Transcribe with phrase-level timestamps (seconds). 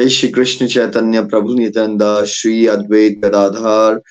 [0.00, 4.02] जय श्री कृष्ण चैतन्य प्रभु नित्यानंद श्री अद्वैत गदाधार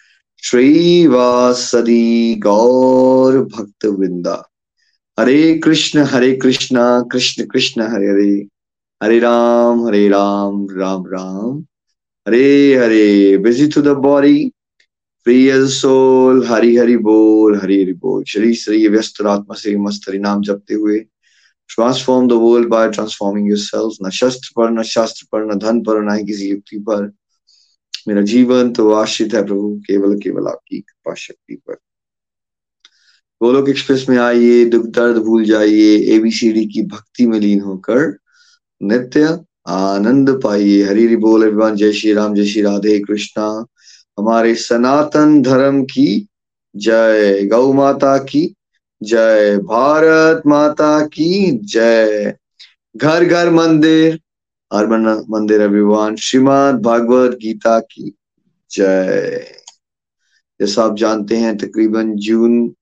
[0.44, 4.50] श्रीवासदी गौर भक्त वृंदा
[5.20, 8.48] Hare Krishna Hare Krishna Krishna Krishna, Hare Hare.
[9.04, 11.66] Hare Ram Hare Ram Ram Ram.
[12.28, 14.52] Hare Hare busy to the body
[15.24, 20.10] free as soul Hari Hari बोल, हरि हरि बोल। शरीर श्री व्यस्त आत्मा से मस्त
[20.10, 21.06] हरि नाम जपते हुए
[21.70, 26.02] transform the world by transforming yourself न शस्त्र पर न शास्त्र पर न धन पर
[26.04, 27.12] न ही किसी युक्ति पर
[28.08, 31.78] मेरा जीवन तो आश्रित है प्रभु केवल केवल आपकी कृपा शक्ति पर
[33.42, 38.18] गोलोक एक्सप्रेस में आइए दुख दर्द भूल जाइए एबीसीडी की भक्ति में लीन होकर
[38.82, 43.46] नित्य आनंद पाइए हरि हरि बोल अभिमान जय श्री राम जय श्री राधे कृष्णा
[44.20, 46.08] हमारे सनातन धर्म की
[46.76, 48.56] जय गौ माता की
[49.04, 52.36] जय भारत माता की जय।
[52.98, 54.20] घर घर मंदिर
[54.74, 54.88] हर
[55.30, 58.12] मंदिर अभिमान श्रीमद भागवत गीता की
[58.72, 59.46] जय।
[60.60, 62.76] जैसा आप जानते हैं, तकरीबन जून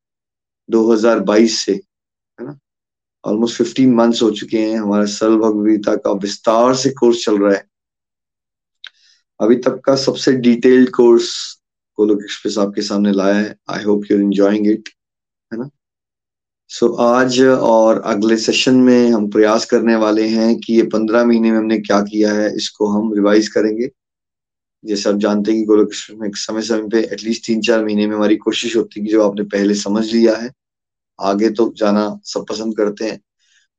[0.70, 2.58] 2022 से, है ना?
[3.26, 7.54] ऑलमोस्ट 15 मंथ्स हो चुके हैं, हमारा सरल भगवदगीता का विस्तार से कोर्स चल रहा
[7.54, 7.66] है।
[9.40, 11.32] अभी तक का सबसे डिटेल्ड कोर्स
[11.98, 14.90] गोलोक एक्सप्रेस आपके सामने लाया है। I hope you enjoying it
[16.70, 21.26] so so, आज और अगले सेशन में हम प्रयास करने वाले हैं कि ये पंद्रह
[21.26, 23.88] महीने में हमने क्या किया है इसको हम रिवाइज करेंगे।
[24.84, 28.16] जैसे आप जानते हैं कि गोलक में समय समय पे एटलीस्ट तीन चार महीने में
[28.16, 30.52] हमारी कोशिश होती है कि जो आपने पहले समझ लिया है
[31.20, 33.20] आगे तो जाना सब पसंद करते हैं।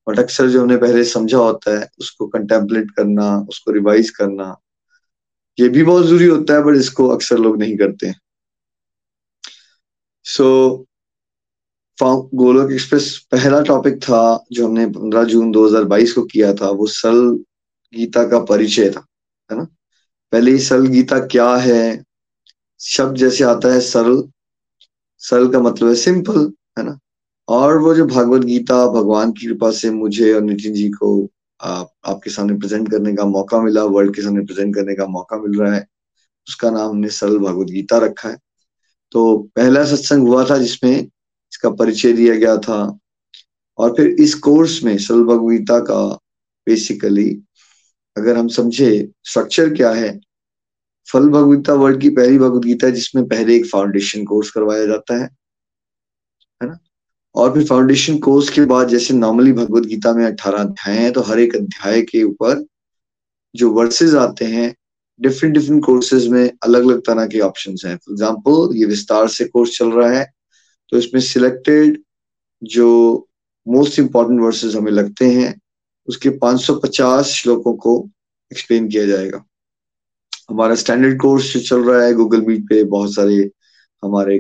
[0.06, 4.54] बट अक्सर जो हमने पहले समझा होता है उसको कंटेम्पलेट करना उसको रिवाइज करना
[5.58, 8.12] ये भी बहुत ज़रूरी होता है बट इसको अक्सर लोग नहीं करते।
[10.26, 10.87] सो so,
[12.02, 17.44] गोलोक एक्सप्रेस पहला टॉपिक था जो हमने 15 जून 2022 को किया था वो सरल
[17.94, 19.06] गीता का परिचय था
[19.52, 19.64] है ना?
[20.32, 22.04] पहले ही सरल गीता क्या है?
[22.80, 24.28] शब्द जैसे आता है सरल
[25.18, 26.98] सरल का मतलब है सिंपल है ना?
[27.48, 31.28] और वो जो भागवत गीता भगवान की कृपा से मुझे और नितिन जी को
[31.60, 35.38] आप, आपके सामने प्रेजेंट करने का मौका मिला वर्ल्ड के सामने प्रेजेंट करने का मौका
[35.38, 35.86] मिल रहा है।
[36.48, 38.38] उसका नाम हमने सरल भागवत गीता रखा है।
[39.12, 41.08] तो पहला सत्संग हुआ था जिसमें
[41.52, 42.98] इसका परिचय दिया गया था।
[43.78, 46.04] और फिर इस कोर्स में सरल भगवीता का
[46.66, 47.28] बेसिकली
[48.16, 48.90] अगर हम समझे
[49.24, 50.18] स्ट्रक्चर क्या है?
[51.08, 55.28] फल भगवता वर्ल्ड की पहली भगवत गीता जिसमें पहले एक फाउंडेशन कोर्स करवाया जाता है।
[56.60, 56.78] है ना?
[57.34, 61.22] और फिर फाउंडेशन कोर्स के बाद जैसे नॉर्मली भगवत गीता में अठारह अध्याय हैं तो
[61.22, 62.64] हर एक अध्याय के ऊपर
[63.54, 64.74] जो वर्सेस आते हैं
[65.20, 69.44] डिफरेंट डिफरेंट कोर्सेज में अलग अलग तरह के ऑप्शन हैं। फॉर एग्ज़ाम्पल ये विस्तार से
[69.44, 70.26] कोर्स चल रहा है।
[70.90, 72.02] तो इसमें सिलेक्टेड
[72.62, 72.88] जो
[73.68, 75.60] मोस्ट इंपॉर्टेंट वर्सेस हमें लगते हैं,
[76.08, 78.10] उसके 550 श्लोकों को
[78.52, 79.44] एक्सप्लेन किया जाएगा।
[80.50, 83.50] हमारा स्टैंडर्ड कोर्स जो चल रहा है गूगल मीट पे बहुत सारे
[84.04, 84.38] हमारे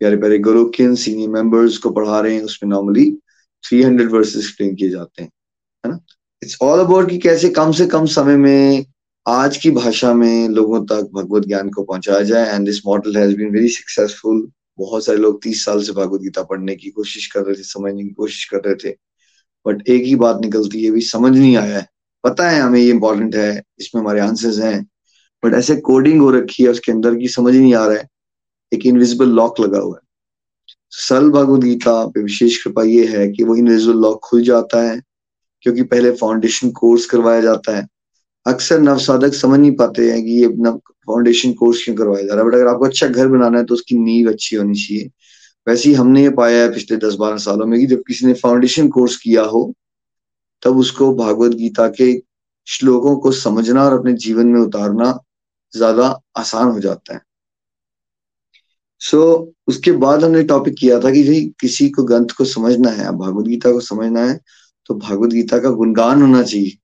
[0.00, 3.18] प्यारे प्यारे गोलोकियन सीनियर मेंबर्स को पढ़ा रहे हैं, उसमें नॉर्मली
[3.64, 5.30] 300 वर्सेस एक्सप्लेन किए जाते हैं,
[5.86, 5.98] है ना?
[6.42, 8.86] इट्स ऑल अबाउट कि कैसे कम से कम समय में,
[9.28, 13.36] आज की भाषा में लोगों तक भगवत ज्ञान को पहुँचाया जाए and this model has
[13.36, 17.42] been very successful बहुत सारे लोग तीस साल से भागवत गीता पढ़ने की कोशिश कर
[17.42, 18.96] रहे थे, समझने की कोशिश कर रहे थे
[19.66, 21.86] बट एक ही बात निकलती है भी समझ नहीं आया है।
[22.24, 24.82] पता है हमें ये इंपॉर्टेंट है, इसमें हमारे आंसर्स हैं
[25.42, 28.08] बट ऐसे कोडिंग हो रखी है उसके अंदर की समझ नहीं आ रहा है।
[28.72, 30.08] एक इनविजिबल लॉक लगा हुआ है।
[30.90, 35.00] सरल भगवद गीता पे विशेष कृपा ये है कि वो इनविजिबल लॉक खुल जाता है,
[35.62, 37.86] क्योंकि पहले फाउंडेशन कोर्स करवाया जाता है।
[38.46, 40.70] अक्सर नवसाधक समझ नहीं पाते हैं कि ये अपना
[41.08, 43.74] फाउंडेशन कोर्स क्यों करवाया जा रहा है। बट अगर आपको अच्छा घर बनाना है तो
[43.74, 45.10] उसकी नींव अच्छी होनी चाहिए।
[45.66, 48.34] वैसे ही हमने ये पाया है पिछले दस बारह सालों में कि जब किसी ने
[48.34, 49.72] फाउंडेशन कोर्स किया हो
[50.62, 52.12] तब उसको भागवत गीता के
[52.66, 55.18] श्लोकों को समझना और अपने जीवन में उतारना
[55.72, 56.06] ज़्यादा
[56.38, 57.20] आसान हो जाता है।
[59.00, 62.90] सो so, उसके बाद हमने टॉपिक किया था कि भाई किसी को ग्रंथ को समझना
[62.90, 64.38] है भागवत गीता को समझना है
[64.88, 66.76] तो भागवत गीता का गुणगान होना चाहिए।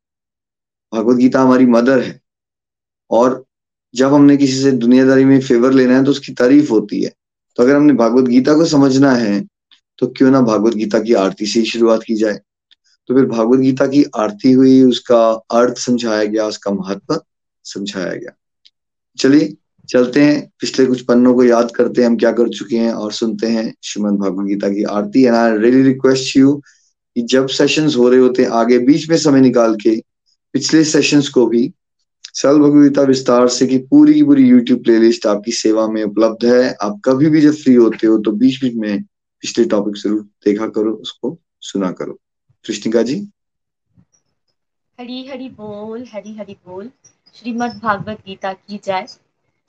[0.97, 2.21] भागवत गीता हमारी मदर है।
[3.11, 3.45] और
[3.95, 7.13] जब हमने किसी से दुनियादारी में फेवर लेना है तो उसकी तारीफ़ होती है।
[7.57, 9.45] तो अगर हमने भागवत गीता को समझना है
[9.99, 12.41] तो क्यों ना भागवत गीता की आरती से ही शुरुआत की जाए।
[13.09, 15.21] तो फिर भागवत गीता की आरती हुई, उसका
[15.51, 17.21] अर्थ समझाया गया, उसका महत्व
[17.65, 18.33] समझाया गया।
[19.19, 19.55] चलिए,
[19.89, 23.13] चलते हैं। पिछले कुछ पन्नों को याद करते हैं, हम क्या कर चुके हैं और
[23.13, 26.55] सुनते हैं श्रीमद भागवत गीता की आरती। And I really request you
[27.17, 29.97] कि जब सेशंस हो रहे होते हैं, आगे बीच में समय निकाल के
[30.57, 31.71] पिछले सेशंस को भी
[32.35, 36.75] सरल भगवगीता विस्तार से की पूरी की पूरी यूट्यूब प्लेलिस्ट आपकी सेवा में उपलब्ध है।
[36.83, 39.03] आप कभी भी जब फ्री होते हो तो बीच बीच में
[39.43, 42.19] पिछले टॉपिक ज़रूर देखा करो, उसको सुना करो।
[42.65, 43.17] कृष्णिका जी?
[44.99, 46.91] हरी हरी बोल, हरी हरी बोल।
[47.35, 49.07] श्रीमद् भागवत गीता की जय।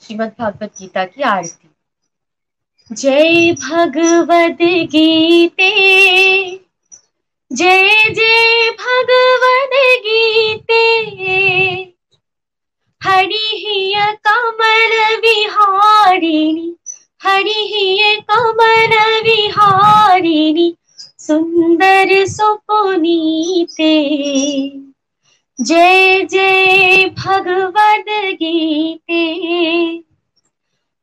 [0.01, 1.69] श्रीमद् भागवत गीता की आरती।
[2.91, 4.57] जय भगवद
[4.91, 5.71] गीते।
[7.51, 9.73] जय जय भगवद
[10.05, 10.83] गीते।
[13.01, 13.93] हरि
[14.27, 16.67] कमल विहारिणी
[17.21, 20.69] हरि कमल विहारिणी
[21.19, 23.93] सुंदर सुपुनीते।
[25.59, 28.09] जय जय भगवद
[28.41, 29.23] गीते।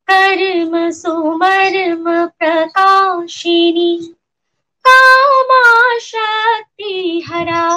[0.09, 2.05] कर्म सुमर्म
[2.39, 3.91] प्रकाशिनी
[6.01, 7.69] शक्ति हरा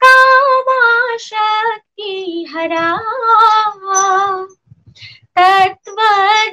[0.00, 2.90] कामा शक्ति हरा
[5.38, 5.96] तत्व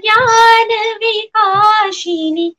[0.03, 0.71] ज्ञान
[1.03, 2.49] विकाशिनी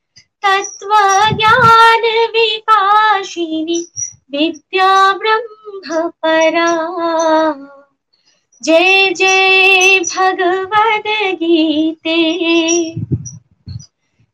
[0.45, 0.95] तत्व
[1.37, 3.81] ज्ञान विकाशिनी
[4.33, 6.71] विद्या ब्रह्म परा
[8.63, 11.09] जय जय भगवद
[11.43, 12.21] गीते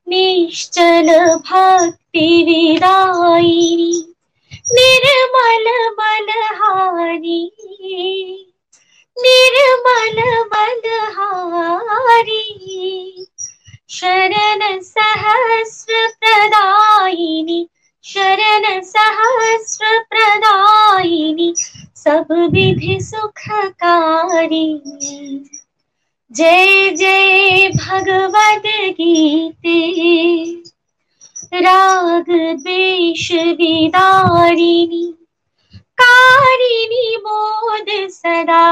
[0.09, 1.09] निश्चल
[1.49, 3.93] भक्ति विदायिनी
[4.73, 5.67] निर्मल
[5.99, 7.41] बलहारी।
[9.17, 10.21] निर्मल
[10.53, 12.45] बलहारी।
[13.91, 17.69] शरण सहस्र प्रदायिनी।
[18.05, 21.55] शरण सहस्र प्रदायिनी।
[21.97, 24.67] सब विधि सुखकारी।
[26.31, 28.63] जय जय भगवद
[29.01, 29.79] गीते।
[31.55, 35.03] राग द्वेष विदारिणी,
[36.01, 38.63] कारिणी मोद सदा।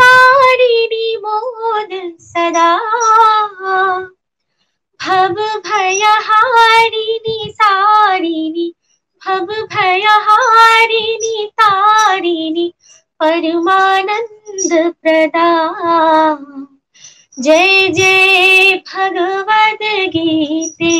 [0.00, 2.70] कारिणी मोद सदा।
[5.00, 8.72] भव भय भयहारिणी सारिणी,
[9.26, 12.72] भव भय भयहारिणी तारिणी।
[13.20, 14.72] परमानंद
[15.02, 15.48] प्रदा।
[17.38, 19.82] जय जय भगवद
[20.14, 20.94] गीते।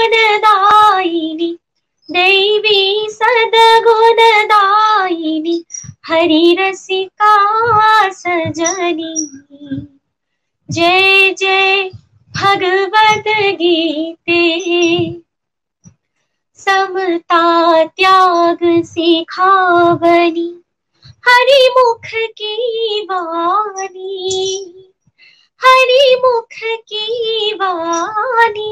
[2.14, 3.56] देवी सद्गुणदायिनी
[6.06, 7.32] हरि रसिका
[8.12, 9.14] सजनी।
[10.68, 11.88] जय जय
[12.36, 13.28] भगवद
[13.60, 14.40] गीते।
[16.56, 20.46] समता त्याग सिखावनी
[21.28, 22.06] हरि मुख
[22.38, 24.84] की वाणी।
[25.60, 28.70] हरि मुख की वाणी।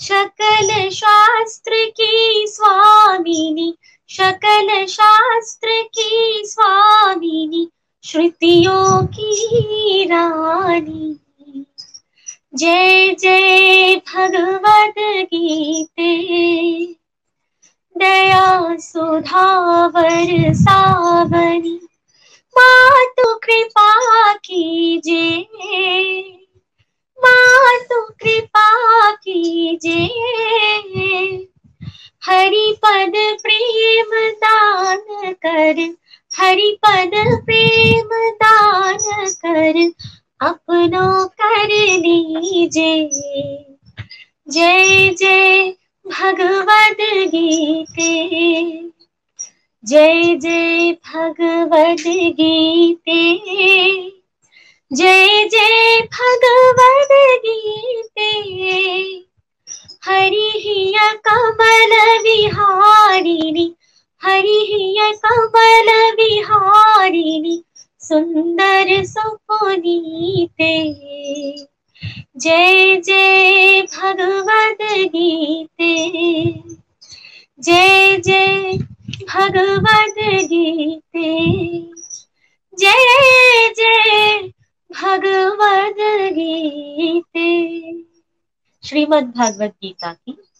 [0.00, 7.70] शकल शास्त्र की स्वामिनी शकल शास्त्र की स्वामिनी,
[8.04, 11.18] श्रुतियों की रानी।
[12.54, 16.36] जय जय भगवद गीते।
[17.98, 21.80] दया सुधावर सावनी
[22.58, 26.42] मातु कृपा कीजिए।
[27.24, 28.66] मातु कृपा
[29.10, 30.32] कीजिए।
[32.26, 34.10] हरि पद प्रेम
[34.44, 35.80] दान कर
[36.38, 37.14] हरि पद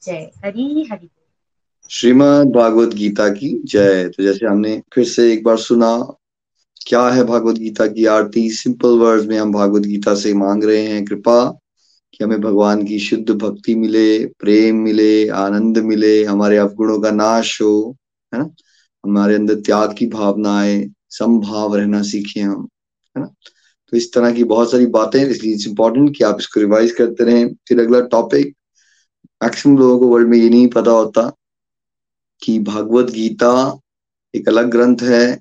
[0.07, 1.09] जय हरी हरि।
[1.91, 6.19] श्रीमद भागवत गीता की जय। तो जैसे हमने फिर से एक बार सुना,
[6.87, 8.51] क्या है भागवत गीता की आरती?
[8.51, 11.59] सिंपल वर्ड्स में हम भागवत गीता से मांग रहे हैं, कृपा
[12.13, 17.63] कि हमें भगवान की शुद्ध भक्ति मिले, प्रेम मिले, आनंद मिले, हमारे अवगुणों का नाश
[17.63, 17.97] हो,
[18.35, 18.51] है ना?
[19.05, 22.69] हमारे अंदर त्याग की भावना आए संभाव रहना सीखे हम,
[23.17, 23.35] है ना?
[23.89, 27.25] तो इस तरह की बहुत सारी बातें, इसलिए इट्स इंपॉर्टेंट कि आप इसको रिवाइज करते
[27.25, 28.56] रहें। फिर अगला टॉपिक
[29.43, 31.31] मैक्सिमम लोगों को वर्ल्ड में ये नहीं पता होता
[32.43, 33.81] कि भागवत गीता
[34.35, 35.41] एक अलग ग्रंथ है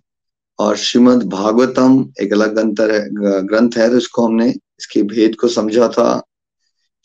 [0.60, 3.00] और श्रीमद भागवतम एक अलग ग्रंथ है
[3.48, 6.22] ग्रंथ है तो इसको हमने इसके भेद को समझा था।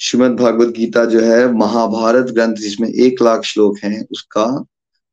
[0.00, 4.64] श्रीमद भागवत गीता जो है महाभारत ग्रंथ जिसमें एक लाख श्लोक हैं, उसका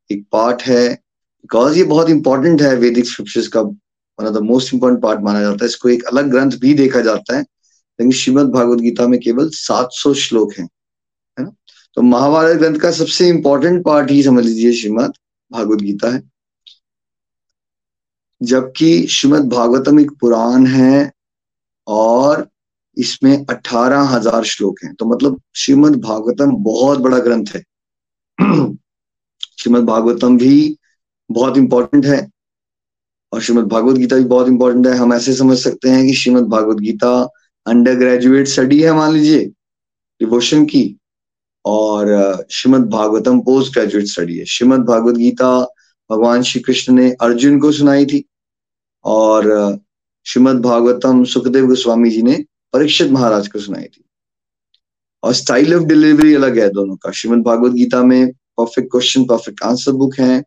[0.09, 4.73] एक पार्ट है। बिकॉज़ ये बहुत इंपॉर्टेंट है वैदिक स्क्रिप्चर्स का one of the most
[4.73, 8.49] important part माना जाता है। इसको एक अलग ग्रंथ भी देखा जाता है, लेकिन श्रीमद
[8.51, 10.67] भागवत गीता में केवल 700 श्लोक हैं।
[11.97, 15.13] तो महाभारत ग्रंथ का सबसे इंपॉर्टेंट पार्ट ही समझ लीजिए श्रीमद
[15.51, 16.21] भागवत गीता है।
[18.41, 21.11] जबकि श्रीमद भागवतम एक पुराण है
[21.87, 22.47] और
[22.97, 27.61] इसमें अठारह हज़ार श्लोक हैं। तो मतलब श्रीमद भागवतम बहुत बड़ा ग्रंथ है।
[29.59, 30.77] श्रीमद भागवतम भी
[31.29, 32.29] बहुत इंपॉर्टेंट है
[33.31, 36.47] और श्रीमद भागवत गीता भी बहुत इंपॉर्टेंट है। हम ऐसे समझ सकते हैं कि Shrimad
[36.49, 37.11] Bhagavad Gita
[37.65, 39.45] under graduate study है, मान लीजिए
[40.21, 40.97] डिवोशन की।
[41.67, 45.49] और Shrimad Bhagavatam post graduate study है। श्रीमद भागवत गीता
[46.11, 48.23] भगवान श्री कृष्ण ने अर्जुन को सुनाई थी
[49.03, 49.77] और
[50.25, 52.43] श्रीमद भागवतम सुखदेव गोस्वामी जी ने
[52.73, 54.03] परीक्षित महाराज को सुनाई थी।
[55.23, 59.63] और स्टाइल ऑफ़ डिलीवरी अलग है दोनों का। श्रीमद भागवत गीता में perfect question, perfect
[59.63, 60.39] answer book है।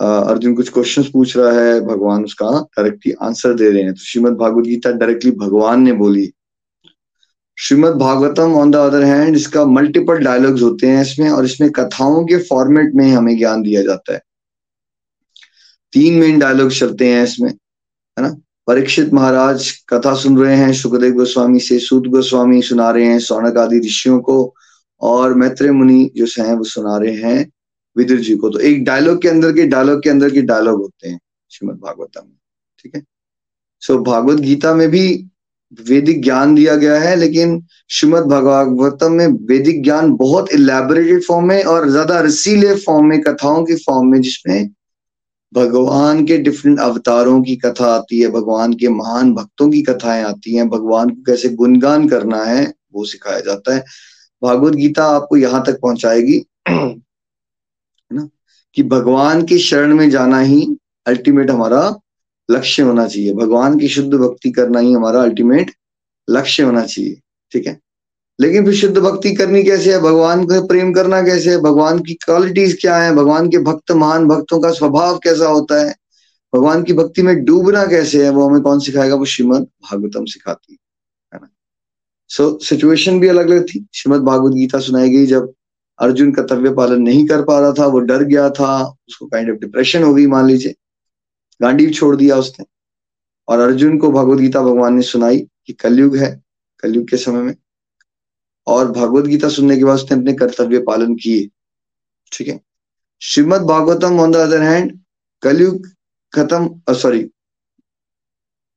[0.00, 4.32] अर्जुन कुछ क्वेश्चंस पूछ रहा है, भगवान उसका डायरेक्टली आंसर दे रहे हैं। तो श्रीमद
[4.32, 6.32] भागवत गीता डायरेक्टली भगवान ने बोली।
[7.62, 12.24] Shrimad Bhagavatam on the other hand इसका मल्टीपल डायलॉग्स होते हैं इसमें, और इसमें कथाओं
[12.24, 14.20] के फॉर्मेट में हमें ज्ञान दिया जाता है।
[15.92, 18.36] तीन मेन डायलॉग चलते हैं इसमें, है ना?
[18.66, 23.58] परीक्षित महाराज कथा सुन रहे हैं, सुखदेव गोस्वामी से सूद गोस्वामी सुना रहे हैं सौनक
[23.58, 24.54] आदि ऋषियों को,
[25.00, 27.50] और मैत्रेय मुनि जो हैं, वो सुना रहे हैं
[27.96, 31.08] विदुर जी को। तो एक डायलॉग के अंदर के डायलॉग के अंदर के डायलॉग होते
[31.08, 31.18] हैं
[31.50, 32.28] श्रीमद भागवतम
[32.78, 33.02] ठीक है?
[33.82, 35.28] सो भागवत गीता में भी
[35.80, 41.64] वैदिक ज्ञान दिया गया है, लेकिन श्रीमद भागवतम में वैदिक ज्ञान बहुत इलेबोरेटेड फॉर्म में
[41.64, 44.70] और ज़्यादा रसीले फॉर्म में, कथाओं के फॉर्म में, जिसमें
[45.54, 50.56] भगवान के डिफरेंट अवतारों की कथा आती है, भगवान के महान भक्तों की कथाएँ आती
[50.56, 53.84] हैं, भगवान को कैसे गुणगान करना है, वो सिखाया जाता है।
[54.42, 56.96] भागवत गीता आपको यहाँ तक पहुंचाएगी, है
[58.12, 58.28] ना?
[58.74, 60.76] कि भगवान के शरण में जाना ही
[61.06, 61.98] अल्टीमेट हमारा
[62.50, 65.70] लक्ष्य होना चाहिए। भगवान की शुद्ध भक्ति करना ही हमारा अल्टीमेट
[66.30, 67.20] लक्ष्य होना चाहिए,
[67.52, 67.80] ठीक है?
[68.40, 69.98] लेकिन फिर शुद्ध भक्ति करनी कैसे है?
[69.98, 71.58] भगवान को प्रेम करना कैसे है?
[71.58, 73.14] भगवान की क्वालिटीज क्या है?
[73.14, 75.94] भगवान के भक्त महान भक्तों का स्वभाव कैसा होता है?
[76.54, 78.30] भगवान की भक्ति में डूबना कैसे है?
[78.30, 79.14] वो हमें कौन सिखाएगा?
[79.14, 80.78] वो श्रीमद भागवतम सिखाती
[81.34, 81.48] है ना?
[82.28, 85.52] सो सिचुएशन भी अलग अलग थी। श्रीमद भागवत गीता सुनाई गई। जब
[85.98, 89.58] अर्जुन कर्तव्य पालन नहीं कर पा रहा था, वो डर गया था। उसको काइंड ऑफ़
[89.58, 90.74] डिप्रेशन हो गई, मान लीजिए।
[91.62, 92.64] गांडी छोड़ दिया उसने।
[93.48, 96.42] और अर्जुन को भगवत गीता भगवान ने सुनाई कि कलयुग है,
[96.82, 97.54] कलयुग के समय में।
[98.66, 101.48] और भगवत गीता सुनने के बाद उसने अपने कर्तव्य पालन किए।
[102.32, 102.60] ठीक है?
[103.22, 104.98] Shrimad Bhagavatam on the other hand
[105.42, 105.86] Kalyug
[106.32, 107.22] खत्म सॉरी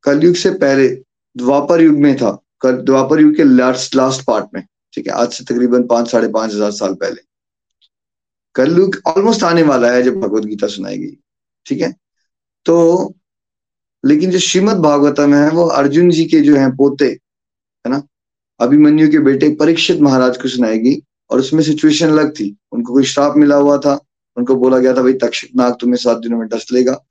[0.03, 0.87] कलयुग से पहले
[1.35, 2.31] द्वापर युग में था।
[2.65, 5.13] द्वापर युग के लास्ट लास्ट पार्ट में। ठीक है?
[5.13, 7.21] आज से तकरीबन पाँच, साढ़े पाँच हज़ार साल पहले।
[8.55, 11.17] कलयुग ऑलमोस्ट आने वाला है जब भगवत गीता सुनाई गई।
[11.65, 11.93] ठीक है?
[12.65, 13.13] तो
[14.05, 17.05] लेकिन जो श्रीमद भागवतम है, वो अर्जुन जी के जो है पोते,
[17.87, 18.03] है ना?
[18.59, 23.33] अभिमन्यु के बेटे परीक्षित महाराज को सुनाएगी और उसमें सिचुएशन अलग थी। उनको कोई श्राप
[23.37, 23.99] मिला हुआ था।
[24.37, 27.05] उनको बोला गया था, भाई तक्षक नाग तुम्हें सात दिनों में डस लेगा।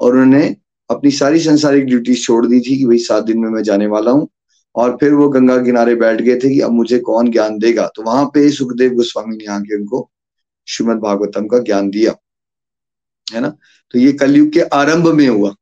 [0.00, 0.56] और उन्होंने
[0.90, 4.10] अपनी सारी संसारिक ड्यूटीज़ छोड़ दी थी कि, भाई, सात दिन में मैं जाने वाला
[4.10, 4.28] हूँ।
[4.74, 7.90] और फिर वो गंगा किनारे बैठ गए थे कि, अब मुझे कौन ज्ञान देगा?
[7.96, 10.10] तो वहाँ पे सुखदेव गोस्वामी ने आके उनको
[10.68, 12.14] श्रीमद भागवतम का ज्ञान दिया।
[13.34, 13.48] है ना?
[13.90, 15.54] तो ये कलयुग के आरंभ में हुआ।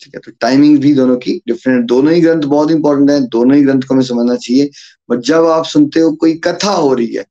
[0.00, 3.56] ठीक है तो टाइमिंग भी दोनों की डिफरेंट दोनों ही ग्रंथ बहुत इंपॉर्टेंट है, दोनों
[3.56, 4.70] ही ग्रंथ को हमें समझना चाहिए।
[5.10, 7.24] बट जब आप सुनते हो कोई कथा हो रही है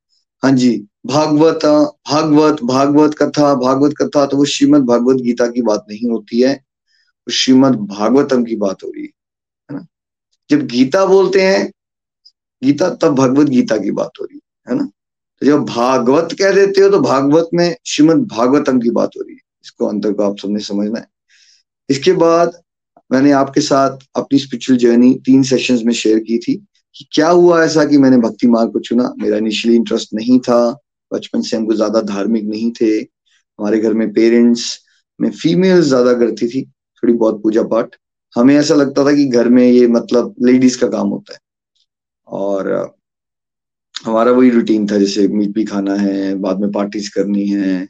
[0.43, 0.71] हाँ जी,
[1.07, 1.65] भागवत
[2.09, 6.53] भागवत भागवत कथा भागवत कथा तो वो श्रीमद भागवत गीता की बात नहीं होती है।
[6.53, 9.85] वो श्रीमद भागवतम की बात हो रही है ना?
[10.49, 11.71] जब गीता बोलते हैं,
[12.61, 14.89] गीता तब भगवत गीता की बात हो रही है ना?
[15.41, 19.35] तो जब भागवत कह देते हो तो भागवत में श्रीमद भागवतम की बात हो रही
[19.35, 21.07] है। इसको अंतर को आप सबने समझना है।
[21.89, 22.61] इसके बाद
[23.11, 26.55] मैंने आपके साथ अपनी स्पिरिचुअल जर्नी तीन सेशंस में शेयर की थी
[26.95, 30.71] कि क्या हुआ ऐसा कि मैंने भक्ति मार्ग को चुना। मेरा इनिशियली इंटरेस्ट नहीं था।
[31.11, 34.79] बचपन से हमको ज़्यादा धार्मिक नहीं थे। हमारे घर में पेरेंट्स
[35.19, 37.95] में फीमेल्स ज़्यादा करती थी। थोड़ी बहुत पूजा पाठ।
[38.35, 41.39] हमें ऐसा लगता था कि घर में ये मतलब लेडीज़ का काम होता है।
[42.27, 42.71] और
[44.05, 47.87] हमारा वही रूटीन था जैसे मीट भी खाना है, बाद में पार्टीज़ करनी है।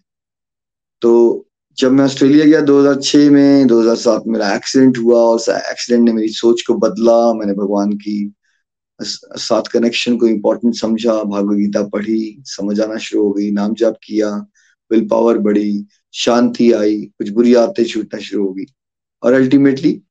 [1.02, 1.12] तो
[1.78, 6.28] जब मैं ऑस्ट्रेलिया गया 2006 में 2007 में मेरा एक्सीडेंट हुआ और एक्सीडेंट ने मेरी
[6.28, 8.34] सोच को बदला, मैंने भगवान की
[9.02, 13.98] साथ कनेक्शन को इम्पोर्टेंट समझा, भागवत गीता पढ़ी, समझ आना शुरू हो गई, नाम जाप
[14.04, 14.30] किया
[14.92, 18.66] विल पावर बढ़ी, शांति आई, कुछ बुरी आदतें छूटना शुरू हो गई।
[19.24, 20.02] और अल्टीमेटली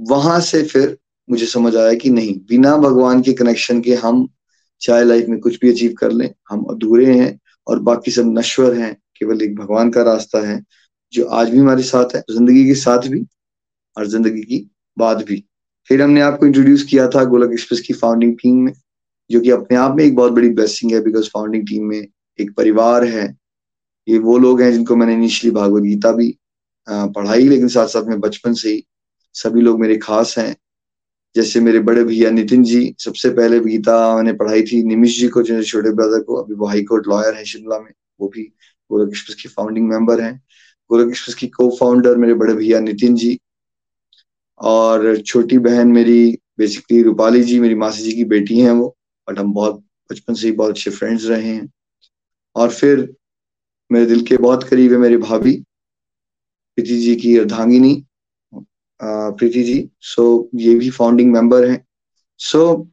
[0.00, 0.98] वहाँ से फिर
[1.30, 4.28] मुझे समझ आया कि नहीं, बिना भगवान के कनेक्शन के हम
[4.80, 8.74] चाहे लाइफ में कुछ भी अचीव कर लें, हम अधूरे हैं और बाकी सब नश्वर
[8.74, 10.64] हैं, केवल एक भगवान का रास्ता है।
[11.14, 13.24] जो आज भी हमारे साथ है ज़िंदगी के साथ भी
[13.96, 14.58] और ज़िंदगी की
[14.96, 15.42] बाद भी।
[15.90, 18.72] फिर हमने आपको इंट्रोड्यूस किया था गोलक एक्सप्रेस की फाउंडिंग टीम में,
[19.30, 22.06] जो कि अपने आप में एक बहुत बड़ी ब्लेसिंग है बिकॉज़ फाउंडिंग टीम में
[22.38, 23.26] एक परिवार है।
[24.08, 26.36] ये वो लोग हैं जिनको मैंने इनिशियली भागवत गीता भी
[26.88, 28.84] पढ़ाई, लेकिन साथ साथ में बचपन से ही
[29.34, 30.54] सभी लोग मेरे खास हैं।
[31.36, 35.42] जैसे मेरे बड़े भैया नितिन जी, सबसे पहले गीता मैंने पढ़ाई थी निमिश जी को
[35.42, 38.42] जो छोटे ब्रदर को, अभी वो हाईकोर्ट लॉयर है शिमला में, वो भी
[38.90, 40.40] गोलक एक्सप्रेस के फाउंडिंग मेंबर हैं।
[40.94, 43.38] गोलक एक्सप्रेस की को फाउंडर मेरे बड़े भैया नितिन जी
[44.60, 48.96] और छोटी बहन मेरी बेसिकली रूपाली जी, मेरी मासी जी की बेटी हैं वो
[49.28, 51.68] बट हम बहुत बचपन से ही बहुत अच्छे फ्रेंड्स रहे हैं।
[52.56, 53.14] और फिर
[53.90, 55.52] मेरे दिल के बहुत करीब है मेरी भाभी,
[56.78, 57.94] प्रीति जी की अर्धांगिनी
[59.00, 61.84] प्रीति जी। सो ये भी फाउंडिंग मेंबर हैं।
[62.40, 62.90] सो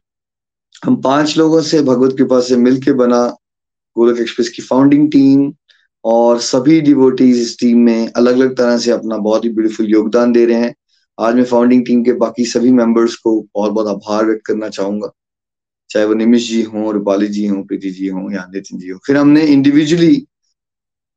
[0.84, 3.26] हम पाँच लोगों से भगवत कृपा से मिलके बना
[3.96, 5.50] गोलक एक्सप्रेस की फाउंडिंग टीम
[6.04, 10.32] और सभी डिवोटीज इस टीम में अलग अलग तरह से अपना बहुत ही ब्यूटीफुल योगदान
[10.32, 10.74] दे रहे हैं।
[11.20, 15.10] आज मैं फाउंडिंग टीम के बाकी सभी मेंबर्स को बहुत बहुत आभार व्यक्त करना चाहूँगा।
[15.90, 18.98] चाहे वो निमिश जी हों, रूपाली जी हों, प्रीति जी हों या नितिन जी हो।
[19.06, 20.26] फिर हमने इंडिविजुअली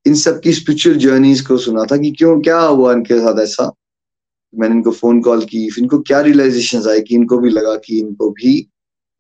[0.05, 3.71] इन सब की स्पिरिचुअल जर्नीज को सुना था कि क्यों, क्या हुआ इनके साथ ऐसा?
[4.55, 7.99] मैंने इनको फ़ोन कॉल की, फिर इनको क्या रियलाइजेशन आए कि इनको भी लगा कि
[7.99, 8.67] इनको भी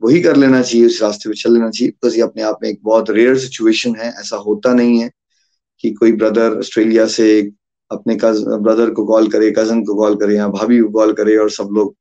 [0.03, 2.69] वही कर लेना चाहिए, उस रास्ते पे चल लेना चाहिए। बिकॉज़ ये अपने आप में
[2.69, 5.11] एक बहुत रेयर सिचुएशन है, ऐसा होता नहीं है।
[5.85, 7.27] कि कोई ब्रदर ऑस्ट्रेलिया से
[7.91, 11.49] अपने ब्रदर को कॉल करे कज़न को कॉल करे, या भाभी को कॉल करे और
[11.51, 11.95] सब लोग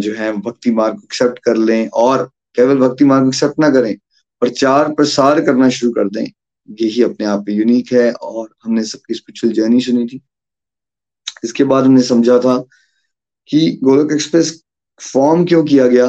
[0.00, 2.24] जो है भक्ति मार्ग को एक्सेप्ट कर लें और
[2.56, 3.96] केवल भक्ति मार्ग एक्सेप्ट ना करें,
[4.42, 6.26] प्रचार प्रसार करना शुरू कर दें।
[6.80, 10.20] यही अपने आप में यूनिक है और हमने सबकी स्पिरिचुअल जर्नी सुनी थी।
[11.44, 12.58] इसके बाद हमने समझा था
[13.50, 14.60] कि गोलक एक्सप्रेस
[15.00, 16.06] फॉर्म क्यों किया गया?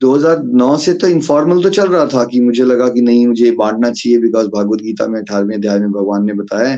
[0.00, 3.90] 2009 से तो इनफॉर्मल तो चल रहा था कि मुझे लगा कि नहीं, मुझे बांटना
[3.90, 6.76] चाहिए बिकॉज़ भागवत गीता में, अठारहवें अध्याय में भगवान ने बताया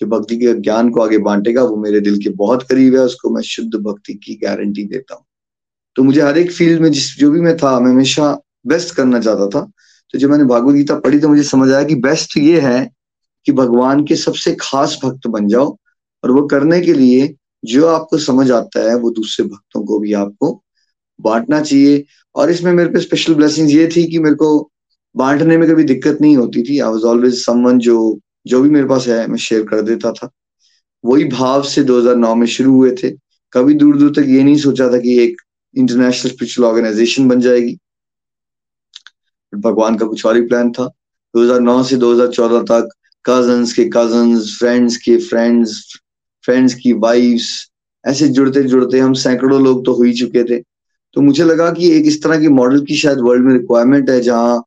[0.00, 3.30] जो भक्ति के ज्ञान को आगे बांटेगा, वो मेरे दिल के बहुत करीब है, उसको
[3.30, 5.24] मैं शुद्ध भक्ति की गारंटी देता हूँ।
[5.96, 8.32] तो मुझे हर एक फ़ील्ड में जिस, जो भी मैं था, मैं हमेशा
[8.66, 9.60] बेस्ट करना चाहता था।
[10.14, 12.90] तो जब मैंने भागवत गीता पढ़ी तो मुझे समझ आया कि बेस्ट ये है
[13.46, 15.76] कि भगवान के सबसे खास भक्त बन जाओ,
[16.24, 20.12] और वो करने के लिए जो आपको समझ आता है, वो दूसरे भक्तों को भी
[20.12, 20.62] आपको
[21.20, 24.70] बांटना चाहिए। और इसमें मेरे पे स्पेशल ब्लेसिंग ये थी कि मेरे को
[25.16, 28.86] बांटने में कभी दिक्कत नहीं होती थी। आई वॉज़ ऑलवेज समवन जो जो भी मेरे
[28.86, 30.30] पास है, मैं शेयर कर देता था।
[31.04, 33.10] वही भाव से 2009 में शुरू हुए थे।
[33.52, 35.40] कभी दूर दूर तक ये नहीं सोचा था कि एक
[35.76, 37.78] इंटरनेशनल स्पिरिचुअल ऑर्गेनाइजेशन बन जाएगी।
[39.54, 40.84] भगवान का कुछ और ही प्लान था।
[41.34, 42.88] 2009 से 2014 तक
[43.24, 46.00] कजन्स के कजन्स फ्रेंड्स के फ्रेंड्स
[46.44, 47.70] फ्रेंड्स की वाइफ्स
[48.06, 50.62] ऐसे जुड़ते जुड़ते हम सैकड़ों लोग तो हो ही चुके थे।
[51.16, 54.20] तो मुझे लगा कि एक इस तरह की मॉडल की शायद वर्ल्ड में रिक्वायरमेंट है,
[54.20, 54.62] जहाँ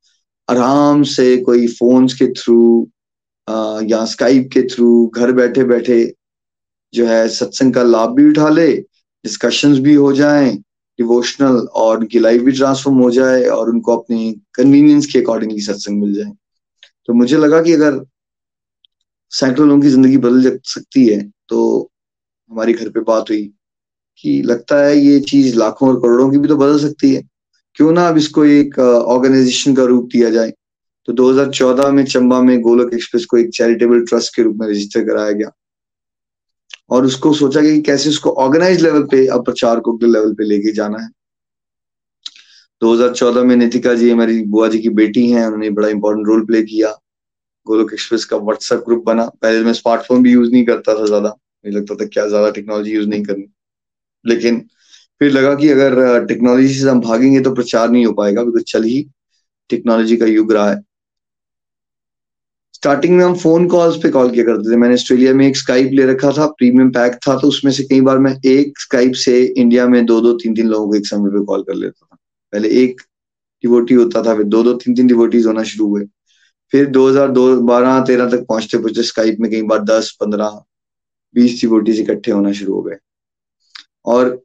[0.48, 2.88] आराम से कोई फोन्स के थ्रू
[3.88, 6.04] या स्काइप के थ्रू घर बैठे बैठे
[6.94, 8.72] जो है सत्संग का लाभ भी उठा ले
[9.26, 10.52] डिस्कशंस भी हो जाएँ
[11.00, 16.02] डिवोशनल और उनकी लाइफ भी ट्रांसफॉर्म हो जाए और उनको अपनी कन्वीनियंस के अकॉर्डिंगली सत्संग
[16.02, 16.32] मिल जाए।
[17.08, 18.00] तो मुझे लगा कि अगर
[19.32, 21.60] सैकड़ों लोगों की ज़िंदगी बदल सकती है तो
[22.52, 23.52] हमारी घर पे बात हुई।
[24.18, 27.22] कि लगता है ये चीज़ लाखों और करोड़ों की भी तो बदल सकती है।
[27.78, 30.54] क्यों ना अब इसको एक ऑर्गेनाइजेशन का रूप दिया जाए।
[31.08, 35.04] तो 2014 में चंबा में गोलक एक्सप्रेस को एक चैरिटेबल ट्रस्ट के रूप में रजिस्टर
[35.04, 35.52] कराया गया।
[36.90, 40.44] और उसको सोचा गया कि कैसे उसको ऑर्गेनाइज लेवल पे, अब प्रचार को लेवल पे
[40.44, 41.10] लेके जाना है।
[42.82, 46.62] 2014 में नितिका जी, हमारी बुआ जी की बेटी हैं, उन्होंने बड़ा इंपॉर्टेंट रोल प्ले
[46.64, 46.92] किया।
[47.68, 51.30] गोलक एक्सप्रेस का व्हाट्सएप ग्रुप बना। पहले मैं स्मार्टफ़ोन भी यूज़ नहीं करता था ज़्यादा।
[51.30, 53.53] मुझे लगता था क्या ज़्यादा टेक्नोलॉजी यूज़ नहीं करनी।
[54.26, 54.60] लेकिन
[55.22, 58.84] फिर लगा कि अगर टेक्नोलॉजी से हम भागेंगे तो प्रचार नहीं हो पाएगा बिकॉज़ चल
[58.84, 59.06] ही
[59.70, 60.82] टेक्नोलॉजी का युग रहा है।
[62.74, 65.92] स्टार्टिंग में हम फ़ोन कॉल्स पे कॉल किया करते थे। मैंने ऑस्ट्रेलिया में एक स्काइप
[65.94, 69.44] ले रखा था प्रीमियम पैक था तो उसमें से कई बार मैं एक स्काइप से
[69.44, 72.18] इंडिया में दो दो, तीन तीन लोगों को एक समय पे कॉल कर लेता था।
[72.54, 73.02] पहले एक
[73.64, 76.04] डिवोटी होता था, फिर दो दो, तीन तीन डिवोटीज होना शुरू हुए।
[76.74, 80.62] फिर दो हज़ार दो, बारह, तेरह तक पहुँचते पहुँचते स्काइप में कई बार दस, पंद्रह,
[81.36, 82.98] बीस डिवोटीज इकट्ठे होना शुरू हो गए।
[84.06, 84.42] और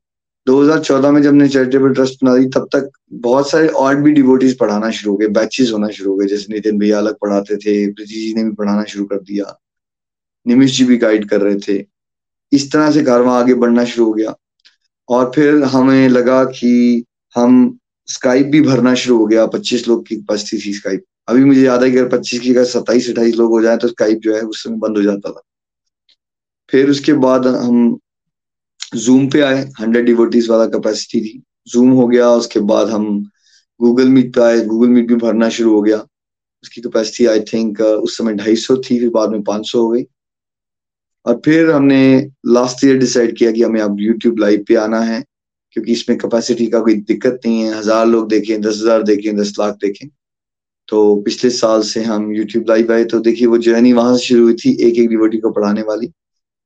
[0.47, 4.57] 2014 में जब ने चैरिटेबल ट्रस्ट बना दी, तब तक बहुत सारे और भी डिवोटीज
[4.59, 7.93] पढ़ाना शुरू हो गए बैचेस होना शुरू हो गए। जैसे नितिन भैया अलग पढ़ाते थे,
[7.93, 9.59] प्रीति जी ने भी पढ़ाना शुरू कर दिया
[10.47, 11.85] निमिश जी भी गाइड कर रहे थे।
[12.53, 14.35] इस तरह से कारवा आगे बढ़ना शुरू हो गया।
[15.09, 20.17] और फिर हमें लगा कि हम स्काइप भी भरना शुरू हो गया, पच्चीस लोग की
[20.17, 23.51] उपस्थिति थी स्काइप अभी मुझे याद है कि अगर पच्चीस की अगर सत्ताईस अट्ठाईस लोग
[23.51, 25.43] हो जाए तो स्काइप जो है उस समय बंद हो जाता था।
[26.71, 27.99] फिर उसके बाद हम
[28.93, 33.07] जूम पे आए हंड्रेड डिवोटीज वाला कैपेसिटी थी। जूम हो गया, उसके बाद हम
[33.81, 35.97] गूगल मीट पे आए। गूगल मीट भी भरना शुरू हो गया।
[36.65, 39.89] उसकी कैपेसिटी आई थिंक उस समय ढाई सौ थी, फिर बाद में पाँच सौ हो
[39.89, 40.05] गई।
[41.27, 45.23] और फिर हमने लास्ट ईयर डिसाइड किया कि हमें अब यूट्यूब लाइव पे आना है,
[45.73, 49.53] क्योंकि इसमें कैपेसिटी का कोई दिक्कत नहीं है। हज़ार लोग देखें, दस हज़ार देखें, दस
[49.59, 50.09] लाख देखें।
[50.89, 54.43] तो पिछले साल से हम यूट्यूब लाइव आए तो देखिए वो जर्नी वहाँ से शुरू
[54.43, 56.11] हुई थी एक एक डिवोटी को पढ़ाने वाली।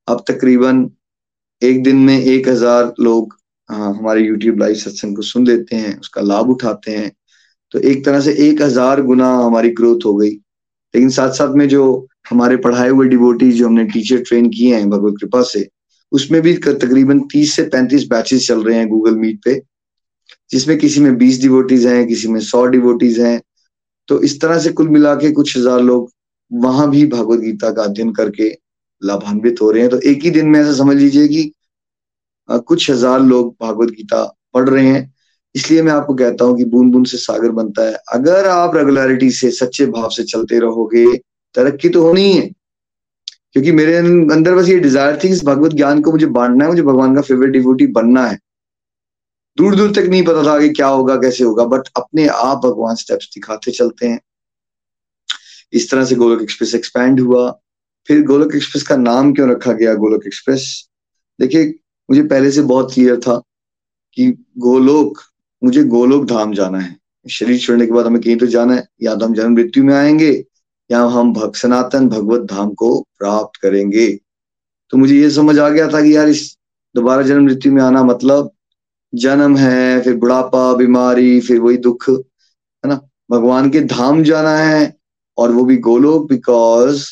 [0.09, 0.85] अब तकरीबन
[1.63, 3.35] एक दिन में एक हज़ार लोग
[3.69, 7.11] हाँ, हमारे यूट्यूब लाइव सत्संग को सुन लेते हैं उसका लाभ उठाते हैं।
[7.75, 11.67] तो एक तरह से एक हज़ार गुना हमारी ग्रोथ हो गई। लेकिन साथ साथ में
[11.69, 11.85] जो
[12.31, 15.69] हमारे पढ़ाए हुए डिवोटी जो हमने टीचर ट्रेन किए हैं भगवत कृपा से
[16.13, 19.61] उसमें भी तकरीबन तीस से पैंतीस बैचेस चल रहे हैं गूगल मीट पे
[20.51, 23.41] जिसमें किसी में बीस डिवोटीज हैं किसी में सौ डिवोटीज हैं।
[24.09, 26.11] तो इस तरह से कुल मिला के कुछ हज़ार लोग
[26.51, 28.49] वहाँ भी भगवत गीता का अध्ययन करके
[29.03, 31.53] लाभान्वित हो रहे हैं। तो एक ही दिन में ऐसा समझ लीजिए कि
[32.49, 35.13] कुछ हज़ार लोग भागवत गीता पढ़ रहे हैं।
[35.55, 39.31] इसलिए मैं आपको कहता हूँ कि बूंद बूंद से सागर बनता है। अगर आप रेगुलरिटी
[39.31, 41.07] से, सच्चे भाव से चलते रहोगे,
[41.55, 42.41] तरक्की तो होनी ही
[43.53, 46.83] क्योंकि मेरे अंदर बस ये डिज़ायर थी इस भगवत ज्ञान को मुझे बांटना है, मुझे
[46.83, 48.39] भगवान का फेवरेट डिवोटी बनना है।
[49.59, 52.95] दूर दूर तक नहीं पता था कि क्या होगा, कैसे होगा बट अपने आप भगवान
[52.97, 54.21] स्टेप्स दिखाते चलते हैं।
[55.73, 57.49] इस तरह से गोलक एक्सप्रेस एक्सपैंड हुआ।
[58.09, 60.89] फिर गोलक एक्सप्रेस का नाम क्यों रखा गया, गोलक एक्सप्रेस?
[61.41, 61.79] देखिए,
[62.11, 63.43] मुझे पहले से बहुत क्लियर था
[64.15, 65.19] कि गोलोक,
[65.65, 66.97] मुझे गोलोक धाम जाना है।
[67.31, 69.95] शरीर छोड़ने के बाद हमें कहीं तो जाना है, या तो हम जन्म मृत्यु में
[69.95, 70.45] आएँगे,
[70.91, 74.19] या हम भक्त सनातन भगवत धाम को प्राप्त करेंगे।
[74.91, 76.59] तो मुझे ये समझ आ गया था कि यार इस
[76.97, 78.51] दोबारा जन्म मृत्यु में आना मतलब
[79.15, 83.09] जन्म है, फिर बुढ़ापा, बीमारी, फिर वही दुख, है ना?
[83.31, 84.97] भगवान के धाम जाना है,
[85.39, 87.05] और वो भी गोलोक बिकॉज़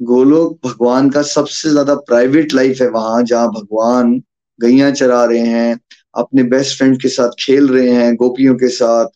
[0.00, 4.12] गोलोक भगवान का सबसे ज़्यादा प्राइवेट लाइफ है वहाँ जहाँ भगवान
[4.58, 5.78] गैया चरा रहे हैं
[6.14, 9.06] अपने बेस्ट फ्रेंड के साथ खेल रहे हैं गोपियों के साथ।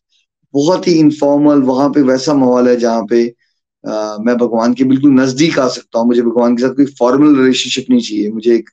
[0.55, 3.27] बहुत ही इनफॉर्मल वहाँ पे वैसा माहौल है जहाँ पे
[3.85, 7.37] आ, मैं भगवान के बिल्कुल नज़दीक आ सकता हूँ। मुझे भगवान के साथ कोई फॉर्मल
[7.37, 8.69] रिलेशनशिप नहीं चाहिए। मुझे एक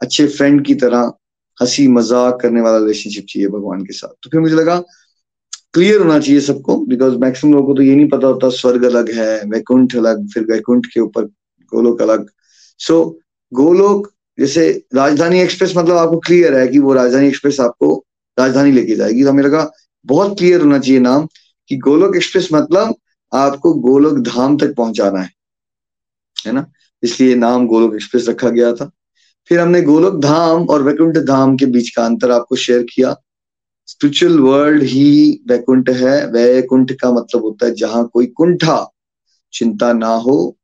[0.00, 1.12] अच्छे फ्रेंड की तरह
[1.58, 4.78] हँसी मज़ाक करने वाला रिलेशनशिप चाहिए भगवान के साथ। तो फिर मुझे लगा
[5.74, 9.10] क्लियर होना चाहिए सबको बिकॉज़ मैक्सिमम लोगों को तो ये नहीं पता होता स्वर्ग अलग
[9.10, 11.28] है वैकुंठ अलग फिर वैकुंठ के ऊपर
[11.74, 12.30] गोलोक अलग।
[12.78, 18.04] सो so, गोलोक जैसे राजधानी एक्सप्रेस मतलब आपको क्लियर है कि वो राजधानी एक्सप्रेस आपको
[18.38, 19.72] राजधानी लेके जाएगी। तो हमें लगा
[20.06, 21.28] बहुत क्लियर होना चाहिए नाम
[21.68, 22.94] कि गोलोक एक्सप्रेस मतलब
[23.32, 25.30] आपको गोलोक धाम तक पहुंचाना है।
[26.46, 26.66] है ना?
[27.02, 28.90] इसलिए नाम गोलोक एक्सप्रेस रखा गया था।
[29.48, 33.16] फिर हमने गोलोक धाम और वैकुंठ धाम के बीच का अंतर आपको शेयर किया।
[33.86, 38.92] स्पिरिचुअल वर्ल्ड ही वैकुंठ है। वैकुंठ का मतलब होता है जहाँ कोई कुंठा
[39.52, 40.57] चिंता ना हो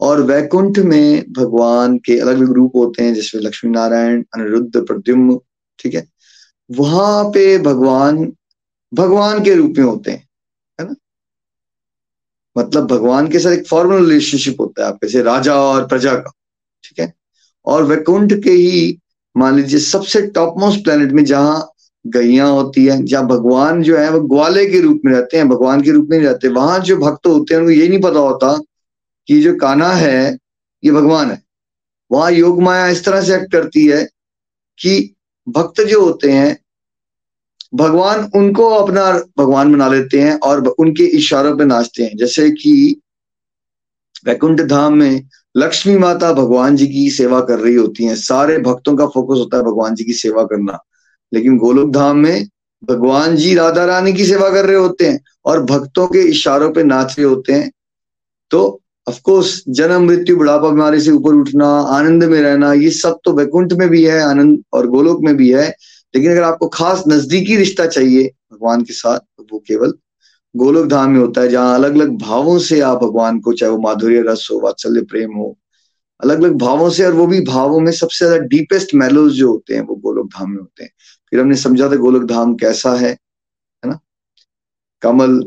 [0.00, 5.38] और वैकुंठ में भगवान के अलग अलग रूप होते हैं जिसमें लक्ष्मी नारायण अनिरुद्ध, प्रद्युम्न,
[5.78, 6.08] ठीक है?
[6.70, 8.32] वहाँ पे भगवान
[8.94, 10.28] भगवान के रूप में होते हैं,
[10.80, 10.94] है ना?
[12.58, 16.32] मतलब भगवान के साथ एक फॉर्मल रिलेशनशिप होता है आपके से राजा और प्रजा का,
[16.84, 17.14] ठीक है?
[17.66, 18.98] और वैकुंठ के ही,
[19.36, 21.72] मान लीजिए, सबसे टॉप मोस्ट प्लेनेट में जहाँ
[22.06, 25.82] गैया होती है, जहाँ भगवान जो है, वो ग्वाले के रूप में रहते हैं, भगवान
[25.82, 28.60] के रूप में नहीं रहते। वहाँ जो भक्त होते हैं, उनको ये नहीं पता होता
[29.30, 30.38] कि जो काना है,
[30.84, 31.42] ये भगवान है।
[32.12, 34.04] वहाँ योग माया इस तरह से एक्ट करती है
[34.78, 35.14] कि
[35.48, 36.64] भक्त जो होते हैं,
[37.74, 43.00] भगवान उनको अपना भगवान बना लेते हैं और उनके इशारों पर नाचते हैं। जैसे कि
[44.26, 48.96] वैकुंठ धाम में लक्ष्मी माता भगवान जी की सेवा कर रही होती हैं। सारे भक्तों
[48.96, 50.78] का फोकस होता है भगवान जी की सेवा करना।
[51.34, 52.48] लेकिन गोलोक धाम में
[52.84, 56.82] भगवान जी राधा रानी की सेवा कर रहे होते हैं और भक्तों के इशारों पे
[56.82, 57.72] नाच रहे होते हैं।
[58.50, 63.32] तो ऑफकोर्स जन्म, मृत्यु, बुढ़ापा, बीमारी से ऊपर उठना, आनंद में रहना, ये सब तो
[63.32, 65.68] वैकुंठ में भी है, आनंद और गोलोक में भी है।
[66.14, 69.92] लेकिन अगर आपको खास नजदीकी रिश्ता चाहिए भगवान के साथ तो वो केवल
[70.54, 73.78] गोलोक धाम में होता है, जहाँ अलग अलग भावों से आप भगवान को, चाहे वो
[73.78, 75.56] माधुर्य, रस हो, वात्सल्य, प्रेम हो
[76.20, 79.74] अलग अलग भावों से और वो भी भावों में सबसे ज़्यादा डीपेस्ट मेलोज जो होते
[79.74, 80.90] हैं, वो गोलोक धाम में होते हैं।
[81.32, 83.98] फिर हमने समझा था गोलोक धाम कैसा है है ना?
[85.02, 85.40] कमल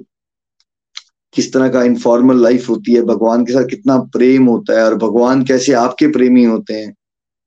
[1.34, 4.96] किस तरह का इनफॉर्मल लाइफ होती है, भगवान के साथ कितना प्रेम होता है और
[4.98, 6.94] भगवान कैसे आपके प्रेमी होते हैं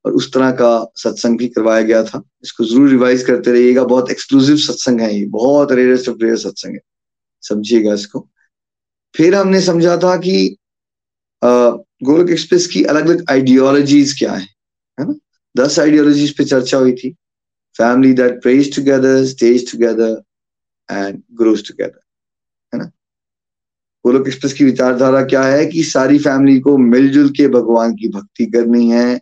[0.05, 4.11] और उस तरह का सत्संग भी करवाया गया था। इसको ज़रूर रिवाइज करते रहिएगा। बहुत
[4.11, 6.81] एक्सक्लूसिव सत्संग है ये। बहुत रेयरेस्ट ऑफ़ रेयर सत्संग है।
[7.43, 8.27] समझिएगा इसको।
[9.15, 10.57] फिर हमने समझा था कि
[11.43, 14.47] गोलक एक्सप्रेस की अलग अलग आइडियोलॉजीज क्या है
[14.99, 15.15] है ना?
[15.55, 17.11] दस आइडियोलॉजीज पे चर्चा हुई थी।
[17.77, 20.21] Family that prays together stays together
[20.89, 22.01] and grows together
[24.07, 28.47] Golok express की विचारधारा क्या है कि सारी फैमिली को मिलजुल के भगवान की भक्ति
[28.47, 29.21] करनी है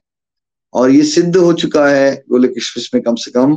[0.75, 3.55] और ये सिद्ध हो चुका है गोलक एक्सप्रेस में कम से कम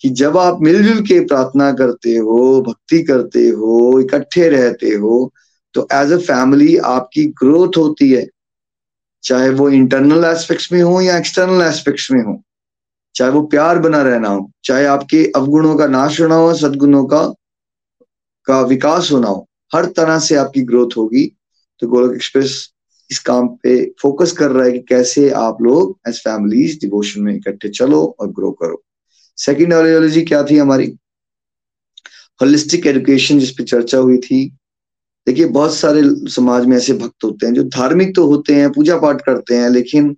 [0.00, 5.32] कि जब आप मिलजुल के प्रार्थना करते हो, भक्ति करते हो, इकट्ठे रहते हो
[5.74, 8.26] तो एज अ फैमिली आपकी ग्रोथ होती है।
[9.24, 12.40] चाहे वो इंटरनल एस्पेक्ट्स में हो या एक्सटर्नल एस्पेक्ट्स में हो,
[13.14, 17.22] चाहे वो प्यार बना रहना हो, चाहे आपके अवगुणों का नाश होना हो, सदगुणों का
[18.46, 21.24] का विकास होना हो हर तरह से आपकी ग्रोथ होगी।
[21.82, 22.72] तो गोलक एक्सप्रेस
[23.10, 27.34] इस काम पे फोकस कर रहा है कि कैसे आप लोग एज फैमिलीज़ डिवोशन में
[27.34, 28.82] इकट्ठे चलो और ग्रो करो।
[29.38, 30.86] सेकेंड आइडियोलॉजी क्या थी हमारी?
[32.42, 34.44] होलिस्टिक एजुकेशन जिसपे चर्चा हुई थी।
[35.26, 38.98] देखिए, बहुत सारे समाज में ऐसे भक्त होते हैं जो धार्मिक तो होते हैं पूजा
[38.98, 40.16] पाठ करते हैं, लेकिन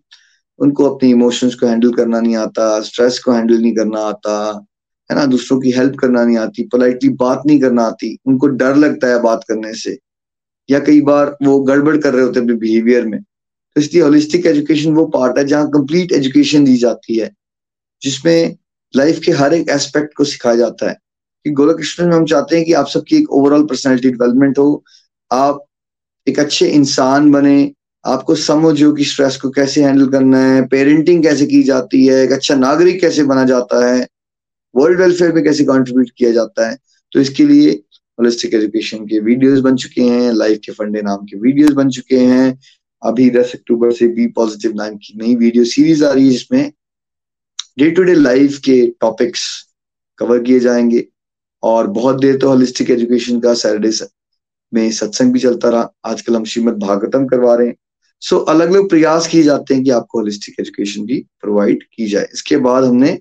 [0.59, 4.67] उनको अपने इमोशंस को हैंडल करना नहीं आता स्ट्रेस को हैंडल नहीं करना आता।
[5.11, 5.27] है ना?
[5.27, 9.23] दूसरों की हेल्प करना नहीं आती पोलाइटली बात नहीं करना आती। उनको डर लगता है
[9.23, 9.99] बात करने से।
[10.71, 13.23] या कई बार वो गड़बड़ कर रहे होते हैं अपने बिहेवियर में।
[13.75, 17.31] तो इसलिए होलिस्टिक एजुकेशन वो पार्ट है जहाँ कंप्लीट एजुकेशन दी जाती है।
[18.03, 18.57] जिसमें
[18.97, 20.97] लाइफ के हर एक एस्पेक्ट को सिखाया जाता है।
[21.45, 24.85] कि गोलक कृष्ण में हम चाहते हैं कि आप सबकी एक ओवरऑल पर्सनैलिटी डेवलपमेंट हो।
[25.33, 25.65] आप
[26.29, 27.73] एक अच्छे इंसान बने।
[28.07, 32.33] आपको समझो कि स्ट्रेस को कैसे हैंडल करना है। पेरेंटिंग कैसे की जाती है। एक
[32.33, 34.07] अच्छा नागरिक कैसे बना जाता है।
[34.79, 36.79] वर्ल्ड वेलफेयर में कैसे कॉन्ट्रीब्यूट किया जाता है
[37.13, 37.71] तो इसके लिए
[38.19, 42.17] होलिस्टिक एजुकेशन के वीडियोस बन चुके हैं लाइफ के फंडे नाम के वीडियोस बन चुके
[42.17, 42.59] हैं।
[43.03, 46.73] अभी दस अक्टूबर से बी पॉजिटिव नाम की नई वीडियो सीरीज़ आ रही है, जिसमें
[47.79, 49.45] डे टू डे लाइफ के टॉपिक्स
[50.19, 51.05] कवर किए जाएँगे।
[51.63, 53.91] और बहुत देर तो होलिस्टिक एजुकेशन का सैटरडे
[54.73, 57.77] में सत्संग भी चलता रहा। आजकल हम श्रीमद भागवतम करवा रहे हैं।
[58.23, 62.29] सो अलग अलग प्रयास किए जाते हैं कि आपको होलिस्टिक एजुकेशन भी प्रोवाइड की जाए।
[62.35, 63.19] इसके बाद हमने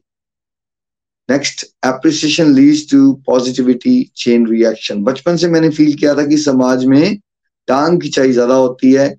[1.29, 6.85] next appreciation leads to positivity chain reaction बचपन से मैंने फील किया था कि समाज
[6.85, 7.17] में
[7.67, 9.15] टांग खिंचाई ज़्यादा होती है।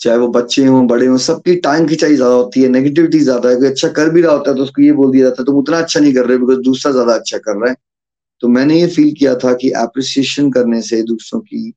[0.00, 3.56] चाहे वो बच्चे हों, बड़े हों, सबकी टांग खिंचाई ज़्यादा होती है नेगेटिविटी ज़्यादा है।
[3.56, 5.56] कोई अच्छा कर भी रहा होता है तो उसको ये बोल दिया जाता है, तुम
[5.58, 7.76] उतना अच्छा नहीं कर रहे बिकॉज़ दूसरा ज़्यादा अच्छा कर रहा है।
[8.42, 11.72] तो मैंने ये फील किया था कि एप्रिसिएशन करने से दूसरों की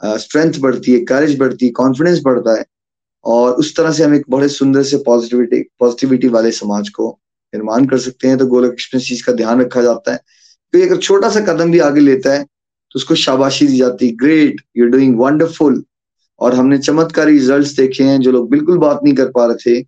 [0.00, 2.64] स्ट्रेंथ बढ़ती है करेज बढ़ती है कॉन्फिडेंस बढ़ता है।
[3.24, 7.18] और उस तरह से हम एक बड़े सुंदर से पॉजिटिविटी पॉजिटिविटी वाले समाज को
[7.56, 10.18] निर्माण कर सकते हैं तो गोलक एक्सप्रेस चीज़ का ध्यान रखा जाता है।
[10.74, 14.12] तो अगर छोटा सा कदम भी आगे लेता है तो उसको शाबाशी दी जाती है।
[14.16, 15.82] ग्रेट यू डूइंग वंडरफुल
[16.40, 19.80] और हमने चमत्कारी रिजल्ट्स देखे हैं जो लोग बिल्कुल बात नहीं कर पा रहे थे।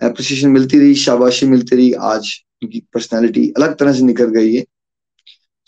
[0.00, 2.32] अप्रिसिएशन मिलती रही शाबाशी मिलती रही आज
[2.62, 4.64] उनकी पर्सनैलिटी अलग तरह से निकल गई है।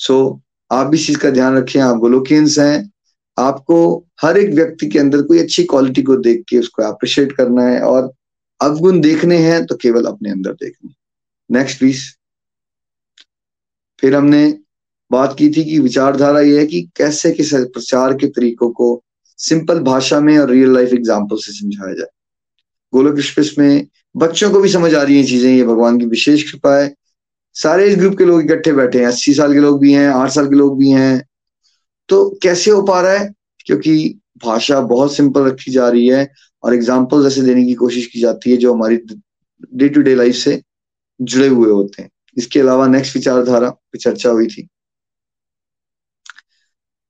[0.00, 0.40] सो so,
[0.70, 2.90] आप भी इस चीज़ का ध्यान रखें आप गोलोकियंस हैं।
[3.36, 3.76] आपको
[4.22, 7.80] हर एक व्यक्ति के अंदर कोई अच्छी क्वालिटी को देख के उसको अप्रिशिएट करना है
[7.80, 8.12] और
[8.60, 10.90] अवगुण देखने हैं तो केवल अपने अंदर देखने
[11.50, 12.02] नेक्स्ट प्लीज़
[13.98, 14.46] फिर हमने
[15.10, 19.02] बात की थी कि विचारधारा यह है कि कैसे किस प्रचार के तरीकों को
[19.38, 22.08] सिंपल भाषा में और रियल लाइफ एग्ज़ाम्पल से समझाया जाए।
[22.92, 26.50] गोलक एक्सप्रेस में बच्चों को भी समझ आ रही है चीज़ें, ये भगवान की विशेष
[26.50, 26.94] कृपा है।
[27.56, 30.30] सारे इस ग्रुप के लोग इकट्ठे बैठे हैं, अस्सी साल के लोग भी हैं, आठ
[30.30, 31.24] साल के लोग भी हैं।
[32.08, 33.32] तो कैसे हो पा रहा है?
[33.66, 36.28] क्योंकि भाषा बहुत सिंपल रखी जा रही है
[36.62, 38.96] और एग्ज़ाम्पल ऐसे देने की कोशिश की जाती है जो हमारी
[39.74, 40.62] डे टू डे लाइफ से
[41.20, 44.68] जुड़े हुए होते हैं। इसके अलावा नेक्स्ट विचारधारा पे चर्चा हुई थी।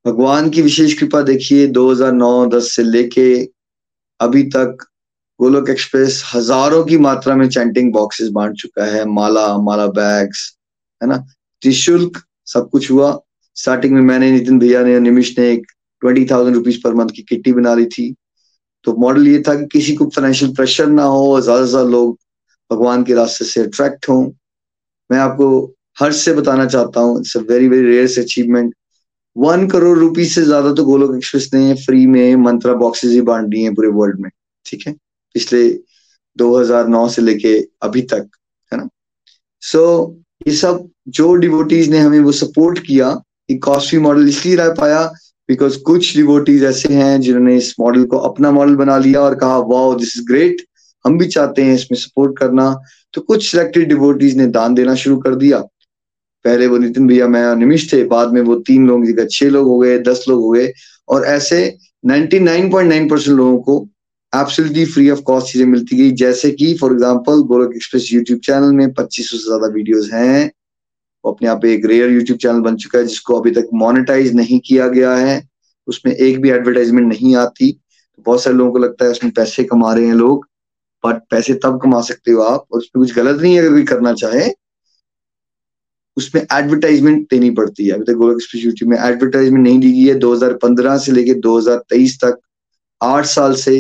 [0.05, 3.29] भगवान की विशेष कृपा देखिए 2009-10 से लेके
[4.21, 4.87] अभी तक
[5.41, 10.51] गोलोक एक्सप्रेस हज़ारों की मात्रा में चैंटिंग बॉक्सेस बांट चुका है। माला माला बैग्स
[11.01, 11.17] है ना?
[11.63, 13.19] निःशुल्क सब कुछ हुआ।
[13.57, 15.67] स्टार्टिंग में मैंने नितिन भैया ने निमिश ने एक
[16.03, 18.15] twenty thousand rupees per month की किट्टी बना ली थी।
[18.85, 22.19] तो मॉडल ये था कि किसी को फाइनेंशियल प्रेशर ना हो ज़्यादा से ज़्यादा लोग
[22.75, 24.23] भगवान के रास्ते से अट्रैक्ट हों।
[25.11, 25.49] मैं आपको
[26.01, 28.75] हर्ष से बताना चाहता हूँ it's a very very rare achievement
[29.37, 33.49] one crore rupees से ज़्यादा तो गोलोक एक्सप्रेस ने फ्री में मंत्रा बॉक्सेस ही बांट
[33.49, 34.31] दिए पूरे वर्ल्ड में
[34.67, 34.93] ठीक है?
[35.35, 35.69] पिछले
[36.37, 38.29] 2009 से लेके अभी तक
[38.73, 38.89] है ना?
[39.63, 43.09] सो so, ये सब जो डिवोटीज ने हमें वो सपोर्ट किया
[43.51, 45.03] ये कॉस्टली मॉडल इसलिए रह पाया
[45.49, 49.59] बिकॉज़ कुछ डिवोटीज ऐसे हैं जिन्होंने इस मॉडल को अपना मॉडल बना लिया और कहा
[49.73, 50.63] वाओ दिस इज़ ग्रेट
[51.07, 52.75] हम भी चाहते हैं इसमें सपोर्ट करना।
[53.13, 55.59] तो कुछ सिलेक्टेड डिवोटीज ने दान देना शुरू कर दिया।
[56.45, 59.67] पहले वो नितिन भैया, मैं निमिष थे। बाद में वो तीन लोग जगह छह लोग
[59.67, 60.73] हो गए, दस लोग हो गए।
[61.09, 63.89] और ऐसे 99.9 परसेंट लोगों को
[64.33, 68.73] एब्सोल्युटली फ्री ऑफ़ कॉस्ट चीज़ें मिलती गई। जैसे कि for example Golak express YouTube channel
[68.73, 70.51] में पच्चीस से ज़्यादा वीडियोस हैं।
[71.25, 74.59] वो अपने आप एक रेयर यूट्यूब चैनल बन चुका है, जिसको अभी तक मोनेटाइज नहीं
[74.61, 75.43] किया गया है।
[75.89, 79.65] उसमें एक भी एडवर्टाइजमेंट नहीं आती। तो बहुत सारे लोगों को लगता है उसमें पैसे
[79.65, 80.47] कमा रहे हैं लोग।
[81.05, 83.85] बट पैसे तब कमा सकते हो आप, और उसमें कुछ गलत नहीं है अगर कोई
[83.85, 84.49] करना चाहे,
[86.17, 90.15] उसमें एडवर्टाइजमेंट देनी पड़ती है। अभी तक गोलक यूट्यूब में एडवर्टाइजमेंट नहीं दी गई है।
[90.15, 92.39] 2015 से लेके 2023 तक
[93.01, 93.77] आठ साल से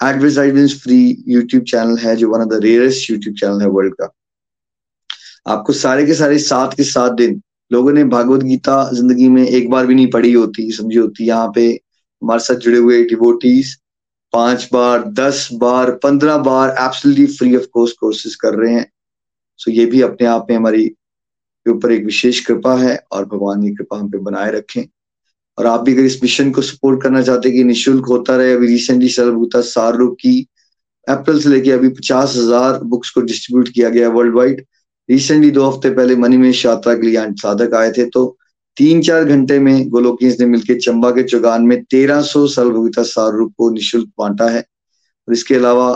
[0.00, 4.12] एडवर्टाइजमेंट फ्री यूट्यूब चैनल है, जो one of the rarest YouTube channel है वर्ल्ड का।
[5.46, 9.70] आपको सारे के सारे सात के सात दिन लोगों ने भागवत गीता ज़िंदगी में एक
[9.70, 11.66] बार भी नहीं पढ़ी होती, समझी होती। यहाँ पे
[12.22, 13.76] हमारे साथ जुड़े हुए डिवोटीज
[14.32, 18.90] पाँच बार, दस बार, पंद्रह बार absolutely free of course courses कर रहे हैं।
[19.60, 23.62] सो ये भी अपने आप में हमारी के ऊपर एक विशेष कृपा है और भगवान
[23.62, 24.84] की कृपा हम पे बनाए रखें।
[25.58, 28.52] और आप भी अगर इस मिशन को सपोर्ट करना चाहते हैं कि निःशुल्क होता रहे,
[28.52, 30.46] अभी रिसेंटली सर्वभूता सार की
[31.06, 34.64] अप्रैल से लेके अभी पचास हज़ार बुक्स को डिस्ट्रीब्यूट किया गया वर्ल्ड वाइड
[35.08, 38.24] रिसेंटली दो हफ़्ते पहले मनीमेश यात्रा के लिए साधक आए थे तो
[38.78, 43.32] तीन चार घंटे में गोलोकियंस ने मिलकर चंबा के चौगान में तेरह सौ सर्वभूता सार
[43.32, 45.90] रूप को निःशुल्क बांटा है। और इसके अलावा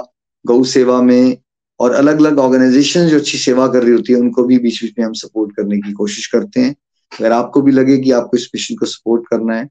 [0.44, 1.36] गौ सेवा में
[1.80, 4.98] और अलग अलग ऑर्गेनाइजेशन जो अच्छी सेवा कर रही होती है, उनको भी बीच बीच
[4.98, 6.74] में हम सपोर्ट करने की कोशिश करते हैं।
[7.12, 9.68] अगर आपको भी लगे कि आपको इस मिशन को सपोर्ट करना है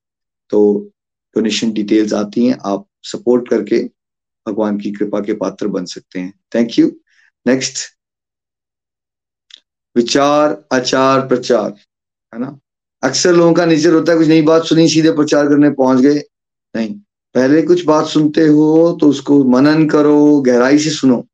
[0.52, 0.90] तो
[1.36, 3.84] डोनेशन डिटेल्स आती हैं, आप सपोर्ट करके
[4.46, 6.88] भगवान की कृपा के पात्र बन सकते हैं। थैंक यू
[7.46, 7.80] नेक्स्ट
[9.96, 11.72] विचार, आचार, प्रचार,
[12.34, 12.58] है ना?
[13.04, 16.22] अक्सर लोगों का नेचर होता है, कुछ नई बात सुनी, सीधे प्रचार करने पहुँच गए।
[16.76, 16.94] नहीं,
[17.36, 21.26] पहले कुछ बात सुनते हो तो उसको मनन करो, गहराई से सुनो।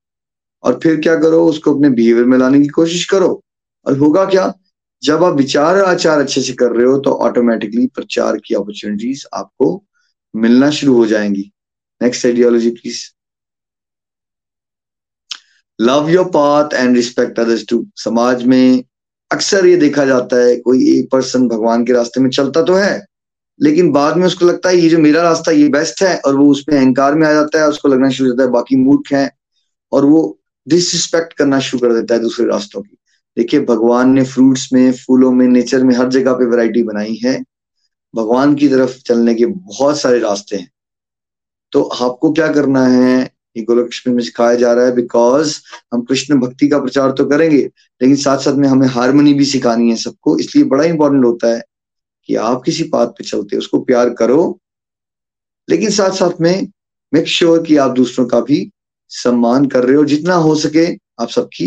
[0.64, 3.42] और फिर क्या करो, उसको अपने बिहेवियर में लाने की कोशिश करो।
[3.86, 4.54] और होगा क्या?
[5.04, 9.84] जब आप विचार आचार अच्छे से कर रहे हो तो ऑटोमेटिकली प्रचार की अपॉर्चुनिटीज़ आपको
[10.34, 11.52] मिलना शुरू हो जाएँगी।
[12.02, 13.04] Next ideology please
[15.80, 18.84] love your path and respect others too समाज में
[19.32, 23.06] अक्सर ये देखा जाता है, कोई एक पर्सन भगवान के रास्ते में चलता तो है,
[23.60, 26.50] लेकिन बाद में उसको लगता है ये जो मेरा रास्ता ये बेस्ट है और वो
[26.52, 29.30] उसमें अहंकार में आ जाता है उसको लगना शुरू हो जाता है, बाकी मूर्ख है
[29.92, 32.98] और वो डिसरिस्पेक्ट करना शुरू कर देता है दूसरे रास्तों की।
[33.38, 37.44] देखिए, भगवान ने फ्रूट्स में, फूलों में नेचर में हर जगह पे वैरायटी बनाई है।
[38.16, 40.72] भगवान की तरफ़ चलने के बहुत सारे रास्ते हैं।
[41.72, 43.37] तो आपको क्या करना है?
[43.58, 45.58] ये गोलकृष्ण में सिखाया जा रहा है बिकॉज़
[45.94, 49.90] हम कृष्ण भक्ति का प्रचार तो करेंगे, लेकिन साथ साथ में हमें हारमोनी भी सिखानी
[49.90, 51.64] है सबको, इसलिए बड़ा इंपॉर्टेंट होता है
[52.30, 54.60] कि आप किसी बात पे चलते उसको प्यार करो।
[55.70, 56.68] लेकिन साथ साथ में
[57.14, 58.72] मेक श्योर sure कि आप दूसरों का भी
[59.10, 60.86] सम्मान कर रहे हो, जितना हो सके
[61.22, 61.66] आप सबकी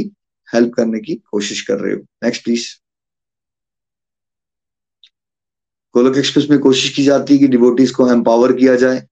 [0.54, 2.66] हेल्प करने की कोशिश कर रहे हो। नेक्स्ट प्लीज़
[5.94, 9.06] गोलक एक्सप्रेस में कोशिश की जाती है कि डिवोटीज को एम्पावर किया जाए।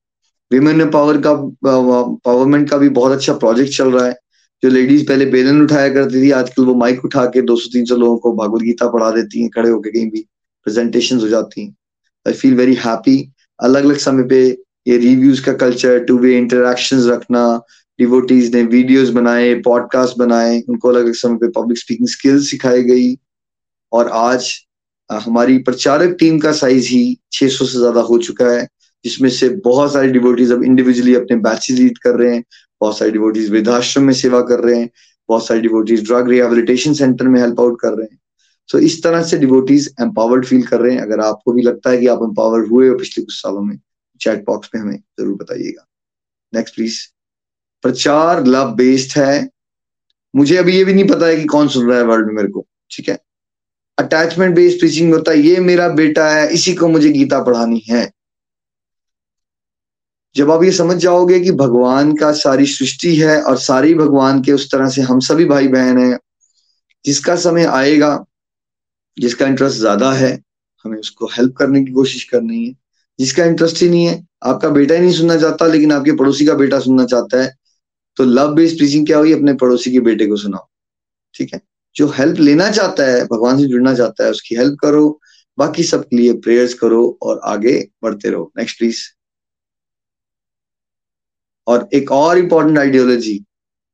[0.50, 1.32] विमेन पावर का
[1.64, 4.16] पावरमेंट का भी बहुत अच्छा प्रोजेक्ट चल रहा है।
[4.62, 8.32] जो लेडीज़ पहले बेलन उठाया करती थी, आजकल वो माइक उठा के 200-300 लोगों को
[8.36, 10.20] भागवत गीता पढ़ा देती हैं, खड़े होकर कहीं भी
[10.66, 11.74] प्रेजेंटेशन हो जाती हैं।
[12.26, 14.40] आई फील वेरी हैप्पी अलग अलग समय पे
[14.86, 17.44] ये रिव्यूज़ का कल्चर टू वे इंटरेक्शन रखना
[17.98, 22.82] डिवोटीज ने वीडियोस बनाए पॉडकास्ट बनाए, उनको अलग अलग समय पे पब्लिक स्पीकिंग स्किल्स सिखाई
[22.82, 23.14] गई।
[23.92, 24.52] और आज
[25.10, 28.66] हमारी प्रचारक टीम का साइज़ ही 600 से ज़्यादा हो चुका है।
[29.04, 32.44] जिसमें से बहुत सारे डिवोटीज अब इंडिविजुअली अपने बैचेज लीड कर रहे हैं
[32.80, 34.90] बहुत सारे डिवोटीज वृद्धाश्रम में सेवा कर रहे हैं
[35.28, 38.18] बहुत सारे डिवोटीज ड्रग रिहेबिलिटेशन सेंटर में हेल्प आउट कर रहे हैं।
[38.68, 41.90] सो so, इस तरह से डिवोटीज एम्पावर्ड फील कर रहे हैं। अगर आपको भी लगता
[41.90, 43.78] है कि आप एम्पावर्ड हुए हो पिछले कुछ सालों में
[44.20, 45.86] चैट बॉक्स में हमें ज़रूर बताइएगा।
[46.52, 46.98] नेक्स्ट प्लीज़
[47.84, 49.48] प्रचार लव बेस्ड है।
[50.34, 52.48] मुझे अभी ये भी नहीं पता है कि कौन सुन रहा है वर्ल्ड में मेरे
[52.48, 53.18] को ठीक है?
[53.98, 58.10] अटैचमेंट बेस्ड प्रीचिंग होता है ये मेरा बेटा है इसी को मुझे गीता पढ़ानी है।
[60.38, 64.52] जब आप ये समझ जाओगे कि भगवान का सारी सृष्टि है और सारी भगवान के
[64.52, 66.18] उस तरह से हम सभी भाई बहन हैं,
[67.04, 68.24] जिसका समय आएगा,
[69.16, 70.30] जिसका इंटरेस्ट ज़्यादा है,
[70.84, 72.72] हमें उसको हेल्प करने की कोशिश करनी है।
[73.18, 76.54] जिसका इंटरेस्ट ही नहीं है, आपका बेटा ही नहीं सुनना चाहता, लेकिन आपके पड़ोसी का
[76.54, 77.56] बेटा सुनना चाहता है
[78.16, 80.66] तो लव बेस्ड टीचिंग क्या हुई अपने पड़ोसी के बेटे को सुनाओ।
[81.34, 81.60] ठीक है?
[81.96, 85.20] जो हेल्प लेना चाहता है, भगवान से जुड़ना चाहता है, उसकी हेल्प करो,
[85.58, 89.02] बाकी सबके लिए प्रेयर्स करो और आगे बढ़ते रहो। नेक्स्ट प्लीज़
[91.68, 93.40] और एक और इम्पोर्टेंट आइडियोलॉजी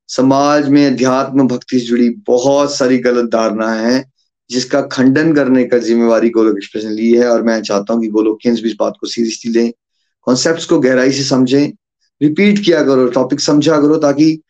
[0.09, 4.03] समाज में अध्यात्म भक्ति से जुड़ी बहुत सारी गलत धारणा है,
[4.49, 8.07] जिसका खंडन करने का जिम्मेवारी गोलोक एक्सप्रेस ने ली है और मैं चाहता हूँ कि
[8.09, 9.71] गोलोकियंस भी इस बात को सीरियसली लें
[10.27, 11.71] कॉन्सेप्ट को गहराई से समझें
[12.21, 14.41] रिपीट किया करो टॉपिक समझा करो, ताकि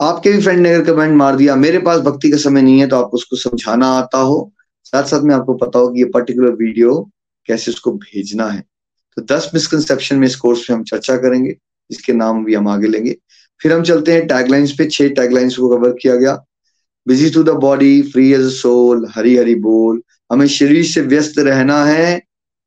[0.00, 2.86] आपके भी फ्रेंड ने अगर कमेंट मार दिया, मेरे पास भक्ति का समय नहीं है
[2.88, 4.52] तो आपको उसको समझाना आता हो।
[4.84, 7.00] साथ साथ में आपको पता हो कि ये पर्टिकुलर वीडियो
[7.48, 8.60] कैसे उसको भेजना है।
[9.16, 11.56] तो दस मिसकनसेप्शन में इस कोर्स में हम चर्चा करेंगे।
[11.90, 13.16] इसके नाम भी हम आगे लेंगे।
[13.60, 16.34] फिर हम चलते हैं टैगलाइंस पे। छह टैगलाइंस को कवर किया गया।
[17.06, 21.84] Busy to the body free as soul Hari Hari बोल। हमें शरीर से व्यस्त रहना
[21.84, 22.20] है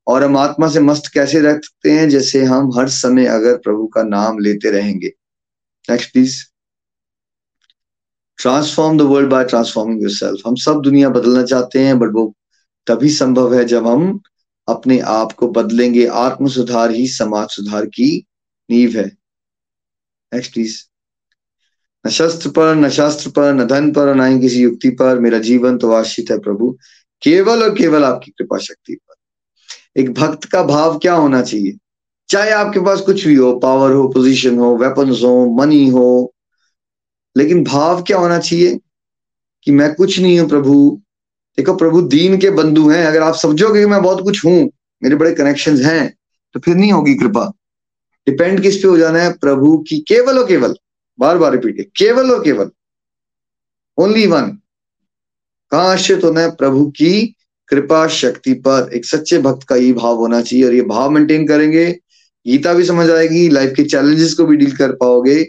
[0.08, 2.10] और हम आत्मा से मस्त कैसे रख सकते हैं?
[2.10, 5.12] जैसे हम हर समय अगर प्रभु का नाम लेते रहेंगे।
[5.90, 6.38] Next please
[8.40, 12.34] transform the world by transforming yourself हम सब दुनिया बदलना चाहते हैं बट वो
[12.88, 14.20] तभी संभव है जब हम
[14.68, 18.26] अपने आप को बदलेंगे। आत्म सुधार ही समाज सुधार की
[18.72, 19.06] नींव है।
[20.34, 20.78] नेक्स्ट प्लीज़
[22.08, 25.40] न शस्त्र पर, न शास्त्र पर, न धन पर, न ही किसी युक्ति पर, मेरा
[25.40, 26.78] जीवन तो आश्रित है प्रभु।
[27.22, 29.16] केवल और केवल आपकी कृपा शक्ति पर।
[30.02, 31.78] एक भक्त का भाव क्या होना चाहिए?
[32.30, 36.34] चाहे आपके पास कुछ भी हो पावर हो पोजीशन हो वेपन्स हो मनी हो,
[37.38, 38.80] लेकिन भाव क्या होना चाहिए?
[39.64, 41.02] कि मैं कुछ नहीं हूँ प्रभु।
[41.58, 44.72] देखो, प्रभु दीन के बंधु हैं। अगर आप समझोगे कि मैं बहुत कुछ हूँ,
[45.04, 46.16] मेरे बड़े कनेक्शन हैं
[46.54, 47.52] तो फिर नहीं होगी कृपा।
[48.28, 49.34] डिपेंड किस पे हो जाना है?
[49.34, 50.76] प्रभु की केवल और केवल।
[51.20, 52.70] बार बार रिपीट केवल और केवल।
[53.98, 54.42] ओनली वन
[55.72, 56.52] कहा आश्रित होना है?
[56.52, 57.36] प्रभु की
[57.68, 61.48] कृपा शक्ति पर। एक सच्चे भक्त का ये भाव होना चाहिए और ये भाव मेंटेन
[61.48, 61.92] करेंगे।
[62.48, 65.44] गीता भी समझ आएगी। लाइफ के चैलेंजेस को भी डील कर पाओगे।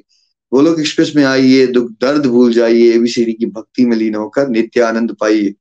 [0.54, 4.80] गोलोक एक्सप्रेस में आइए। दुख, दर्द भूल जाइए। एबीसीडी की भक्ति में लीन होकर नित्य
[4.80, 5.54] आनंद पाइए।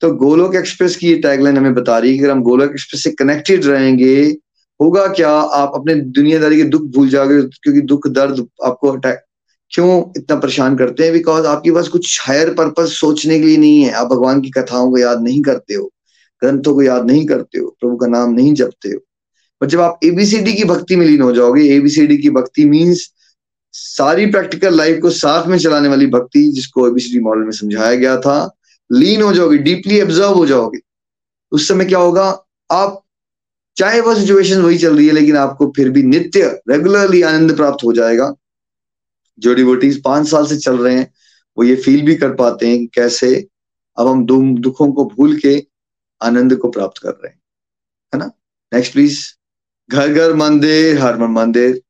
[0.00, 3.04] तो गोलोक एक्सप्रेस की ये टैगलाइन हमें बता रही है कि अगर हम गोलोक एक्सप्रेस
[3.04, 4.36] से कनेक्टेड रहेंगे
[4.80, 7.42] होगा क्या आप अपने दुनियादारी के दुख भूल जाओगे?
[7.42, 9.18] क्योंकि दुख, दर्द आपको अटैक
[9.70, 11.12] क्यों इतना परेशान करते हैं?
[11.12, 14.90] बिकॉज़ आपके पास कुछ हायर पर्पज सोचने के लिए नहीं है। आप भगवान की कथाओं
[14.90, 15.92] को याद नहीं करते हो।
[16.44, 18.98] ग्रंथों को याद नहीं करते हो। प्रभु का नाम नहीं जपते हो।
[19.60, 23.12] पर जब आप एबीसीडी की भक्ति में लीन हो जाओगे एबीसीडी की भक्ति मीन्स
[23.72, 28.16] सारी प्रैक्टिकल लाइफ को साथ में चलाने वाली भक्ति, जिसको एबीसीडी मॉडल में समझाया गया
[28.16, 28.54] था,
[28.92, 30.78] लीन हो जाओगे डीपली ऑब्ज़र्व हो जाओगे।
[31.52, 32.44] उस समय क्या होगा?
[32.70, 33.02] आप
[33.78, 37.84] चाहे वो सिचुएशन वही चल रही है, लेकिन आपको फिर भी नित्य रेगुलरली आनंद प्राप्त
[37.84, 38.34] हो जाएगा।
[39.38, 41.14] जो डिवोटीज पाँच साल से चल रहे हैं,
[41.58, 43.48] वो ये फील भी कर पाते हैं कैसे
[43.98, 44.26] अब हम
[44.60, 45.66] दुखों को भूल के
[46.22, 47.42] आनंद को प्राप्त कर रहे हैं।
[48.14, 48.30] है ना?
[48.74, 49.20] नेक्स्ट प्लीज़
[49.90, 51.82] घर घर मंदिर, हर मंदिर।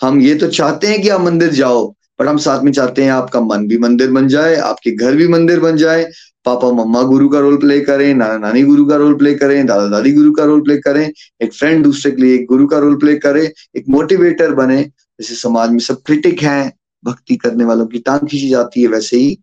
[0.00, 3.10] हम ये तो चाहते हैं कि आप मंदिर जाओ पर हम साथ में चाहते हैं
[3.10, 6.10] आपका मन भी मंदिर बन जाए, आपके घर भी मंदिर बन जाए।
[6.44, 9.86] पापा, मम्मा गुरु का रोल प्ले करें, नाना, नानी गुरु का रोल प्ले करें, दादा,
[9.86, 11.12] दादी गुरु का रोल प्ले करें,
[11.42, 14.82] एक फ्रेंड दूसरे के लिए एक गुरु का रोल प्ले करे, एक मोटिवेटर बने।
[15.20, 16.72] जैसे समाज में सब क्रिटिक हैं,
[17.04, 19.38] भक्ति करने वालों की टांग खींची जाती है, वैसे ही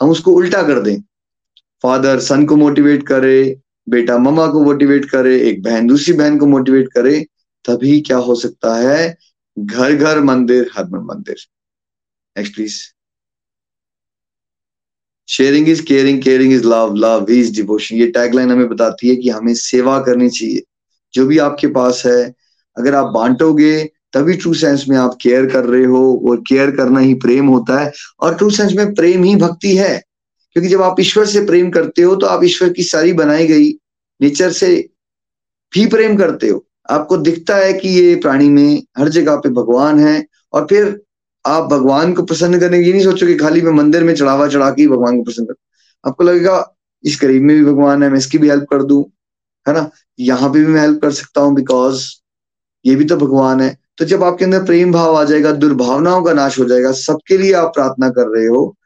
[0.00, 1.00] हम उसको उल्टा कर दें।
[1.82, 6.46] फादर सन को मोटिवेट करे, बेटा ममा को मोटिवेट करे, एक बहन, दूसरी बहन को
[6.46, 7.26] मोटिवेट करे,
[7.68, 9.18] तभी क्या हो सकता है?
[9.58, 11.36] घर घर मंदिर, हर मंदिर।
[12.36, 12.74] Next please
[15.28, 19.30] sharing is caring caring is love love is devotion ये टैगलाइन हमें बताती है कि
[19.30, 20.62] हमें सेवा करनी चाहिए।
[21.14, 22.34] जो भी आपके पास है,
[22.76, 27.00] अगर आप बांटोगे, तभी ट्रू सेंस में आप केयर कर रहे हो और केयर करना
[27.00, 30.02] ही प्रेम होता है। और ट्रू सेंस में प्रेम ही भक्ति है।
[30.52, 33.70] क्योंकि जब आप ईश्वर से प्रेम करते हो तो आप ईश्वर की सारी बनाई गई
[34.20, 34.88] नेचर से
[35.72, 40.00] भी प्रेम करते हो। आपको दिखता है कि ये प्राणी में हर जगह पे भगवान
[40.00, 41.05] है। और फिर
[41.46, 44.70] आप भगवान को प्रसन्न करने की नहीं सोचो कि खाली मैं मंदिर में चढ़ावा चढ़ा
[44.70, 45.54] के भगवान को प्रसन्न कर।
[46.04, 46.74] आपको लगेगा,
[47.04, 49.00] इस गरीब में भी भगवान है, मैं इसकी भी हेल्प कर दू,
[49.66, 49.90] है ना?
[50.18, 52.04] यहाँ पे भी मैं हेल्प कर सकता हूँ बिकॉज़
[52.84, 56.32] ये भी तो भगवान है। तो जब आपके अंदर प्रेम भाव आ जाएगा, दुर्भावनाओं का
[56.32, 58.76] नाश हो जाएगा, सबके लिए आप प्रार्थना कर रहे हो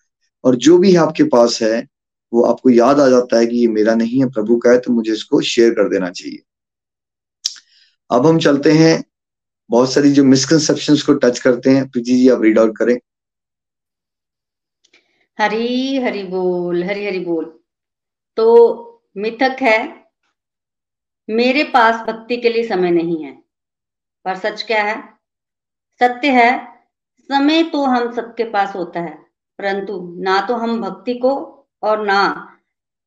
[0.45, 1.87] और जो भी आपके पास है,
[2.33, 4.93] वो आपको याद आ जाता है कि ये मेरा नहीं है, प्रभु का है तो
[4.93, 6.43] मुझे इसको शेयर कर देना चाहिए।
[8.11, 9.03] अब हम चलते हैं
[9.71, 12.99] बहुत सारी जो मिसकंसेप्शन को टच करते हैं, प्रीति जी, आप रीड आउट करें।
[15.39, 17.45] हरी हरी बोल, हरी हरी बोल।
[18.39, 19.79] तो मिथक है,
[21.29, 23.33] मेरे पास भक्ति के लिए समय नहीं है,
[24.25, 25.03] पर सच क्या है?
[26.01, 26.51] सत्य है,
[27.31, 29.15] समय तो हम सबके पास होता है,
[29.59, 31.33] परंतु ना तो हम भक्ति को
[31.83, 32.23] और ना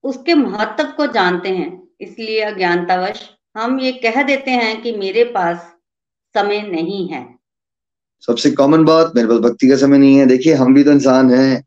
[0.04, 5.73] उसके महत्व को जानते हैं, इसलिए अज्ञानतावश हम ये कह देते हैं कि मेरे पास
[6.38, 7.36] समय नहीं है।
[8.22, 11.32] सबसे कॉमन बात मेरे पास भक्ति का समय नहीं है। देखिए, हम भी तो इंसान
[11.32, 11.66] हैं।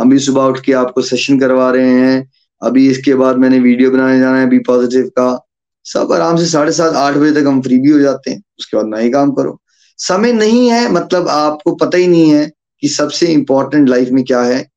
[0.00, 2.30] हम भी सुबह उठ के आपको सेशन करवा रहे हैं।
[2.62, 5.46] अभी इसके बाद मैंने वीडियो बनाने जाना है बी पॉजिटिव का।
[5.84, 8.76] सब आराम से साढ़े सात, आठ बजे तक हम फ्री भी हो जाते हैं। उसके
[8.76, 9.60] बाद नए काम करो।
[9.98, 14.42] समय नहीं है मतलब आपको पता ही नहीं है कि सबसे इंपॉर्टेंट लाइफ में क्या
[14.42, 14.70] है।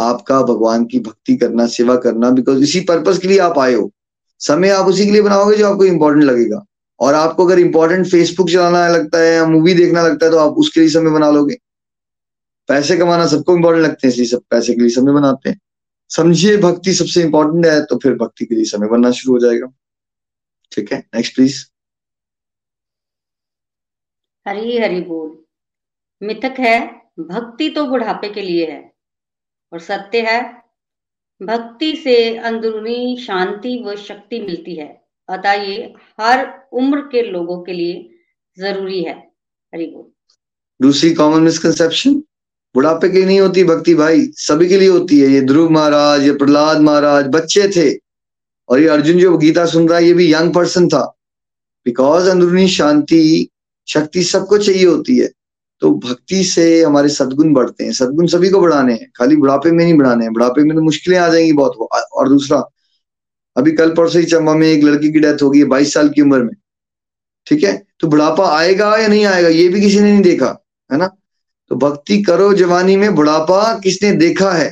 [0.00, 3.92] आपका भगवान की भक्ति करना, सेवा करना बिकॉज़ इसी पर्पज के लिए आप आए हो।
[4.38, 6.64] समय आप उसी के लिए बनाओगे जो आपको इंपॉर्टेंट लगेगा।
[7.00, 10.56] और आपको अगर इंपॉर्टेंट फेसबुक चलाना लगता है या मूवी देखना लगता है तो आप
[10.58, 11.56] उसके लिए समय बना लोगे।
[12.68, 15.60] पैसे कमाना सबको इंपॉर्टेंट लगते हैं, इसलिए सब पैसे के लिए समय बनाते हैं।
[16.10, 19.72] समझिए, भक्ति सबसे इंपॉर्टेंट है तो फिर भक्ति के लिए समय बनना शुरू हो जाएगा।
[20.72, 20.98] ठीक है?
[21.14, 21.64] नेक्स्ट प्लीज़
[24.46, 25.36] हरी हरी बोल।
[26.22, 26.80] मिथक है,
[27.20, 28.92] भक्ति तो बुढ़ापे के लिए है,
[29.72, 30.40] और सत्य है,
[31.40, 34.99] भक्ति से अंदरूनी शांति व शक्ति मिलती है।
[35.30, 38.10] अतः ये हर उम्र के लोगों के लिए
[38.58, 39.30] ज़रूरी है?
[39.74, 40.12] हरी बोल।
[40.82, 42.14] दूसरी कॉमन मिसकंसेप्शन
[42.74, 46.32] बुढ़ापे के नहीं होती भक्ति भाई, सभी के लिए होती है। ये ध्रुव महाराज, ये
[46.32, 48.00] प्रहलाद महाराज, बच्चे थे।
[48.68, 51.16] और ये अर्जुन जो गीता सुन रहा है, ये भी यंग पर्सन था।
[51.84, 53.48] बिकॉज़ अंदरूनी शांति,
[53.88, 55.30] शक्ति सबको चाहिए होती है।
[55.80, 59.84] तो भक्ति से हमारे सदगुण बढ़ते हैं। सदगुण सभी को बढ़ाने हैं। खाली बुढ़ापे में
[59.84, 62.70] नहीं बढ़ाने हैं। बुढ़ापे में तो मुश्किलें आ जाएँगी बहुत। और दूसरा
[63.60, 66.22] अभी कल परसों ही चंबा में एक लड़की की डेथ हो गई बाईस साल की
[66.22, 66.54] उम्र में।
[67.46, 67.72] ठीक है?
[68.00, 70.56] तो बुढ़ापा आएगा या नहीं आएगा, ये भी किसी ने नहीं देखा,
[70.90, 71.06] है ना?
[71.70, 74.68] तो भक्ति करो जवानी में, बुढ़ापा किसने देखा है?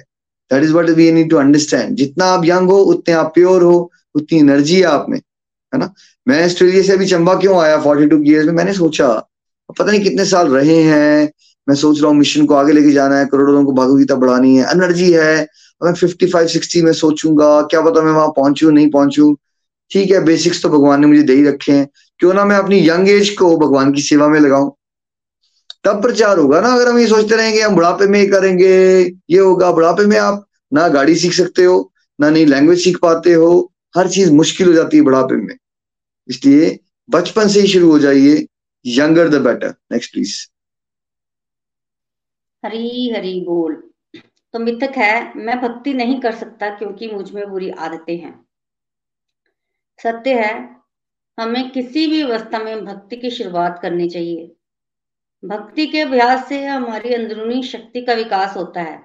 [0.51, 3.91] That is what we need to understand जितना आप यंग हो, उतने आप प्योर हो,
[4.15, 5.19] उतनी एनर्जी है आप में,
[5.73, 5.93] है ना?
[6.29, 8.53] मैं ऑस्ट्रेलिया से अभी चंबा क्यों आया फोर्टी टू में?
[8.53, 9.09] मैंने सोचा
[9.69, 11.31] पता नहीं कितने साल रहे हैं,
[11.69, 14.71] मैं सोच रहा हूँ मिशन को आगे लेके जाना है, करोड़ों को भगवगीता बढ़ानी है
[14.71, 15.47] एनर्जी है
[15.81, 19.37] मैं फिफ्टी फाइव सिक्सटी में सोचूँगा, क्या पता मैं वहाँ पहुंचू, नहीं पहुंचू।
[19.91, 21.89] ठीक है बेसिक्स तो भगवान ने मुझे दे ही रखे हैं।
[22.21, 24.75] क्यों ना मैं अपनी यंग एज को भगवान की सेवा में लगाऊँ।
[25.85, 28.75] तब प्रचार होगा ना, अगर हम ये सोचते रहेंगे, हम बुढ़ापे में करेंगे,
[29.31, 33.33] ये होगा, बुढ़ापे में आप ना गाड़ी सीख सकते हो, ना नई लैंग्वेज सीख पाते
[33.33, 35.57] हो, हर चीज़ मुश्किल हो जाती है बुढ़ापे में।
[36.29, 38.47] इसलिए बचपन से ही शुरू हो जाइए
[38.85, 40.35] younger the better next please
[42.63, 43.83] Hari Hari बोल।
[44.55, 48.35] तो मिथक है, मैं भक्ति नहीं कर सकता क्योंकि मुझमें बुरी आदतें हैं।
[49.99, 50.55] सत्य है,
[51.39, 54.55] हमें किसी भी अवस्था में भक्ति की शुरुआत करनी चाहिए।
[55.43, 59.01] भक्ति के अभ्यास से हमारी अंदरूनी शक्ति का विकास होता है,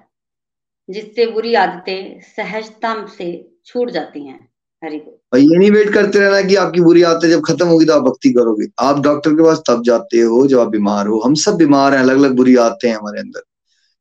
[0.88, 3.28] जिससे बुरी आदतें सहजता से
[3.66, 4.38] छूट जाती हैं।
[4.82, 8.02] हरी ये नहीं वेट करते रहना कि आपकी बुरी आदतें जब खत्म होगी तो आप
[8.02, 11.56] भक्ति करोगे। आप डॉक्टर के पास तब जाते हो जब आप बीमार हो। हम सब
[11.56, 13.42] बीमार हैं अलग अलग बुरी आदतें हैं हमारे अंदर।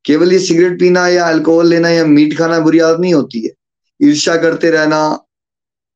[0.06, 3.52] केवल ये सिगरेट पीना या अल्कोहल लेना या मीट खाना बुरी आदत नहीं होती है।
[4.00, 5.20] ईर्ष्या करते रहना,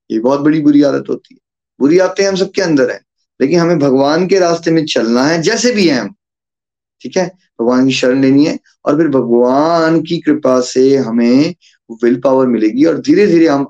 [0.09, 1.39] ये बहुत बड़ी बुरी आदत होती है।
[1.79, 2.99] बुरी आदतें हम सबके अंदर है,
[3.39, 6.13] लेकिन हमें भगवान के रास्ते में चलना है, जैसे भी है हम,
[7.01, 7.27] ठीक है?
[7.61, 11.55] भगवान की शरण लेनी है और फिर भगवान की कृपा से हमें
[12.03, 13.65] विल पावर मिलेगी और धीरे धीरे हम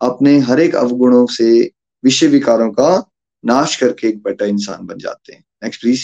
[0.00, 1.70] अपने हर एक अवगुणों से
[2.04, 3.10] विषय विकारों का
[3.44, 6.02] नाश करके एक बेटा इंसान बन जाते हैं। नेक्स्ट प्लीज़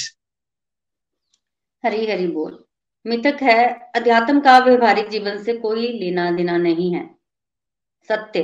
[1.84, 2.65] हरी हरी बोल।
[3.06, 7.10] मिथक है, अध्यात्म का व्यवहारिक जीवन से कोई लेना देना नहीं है।
[8.08, 8.42] सत्य,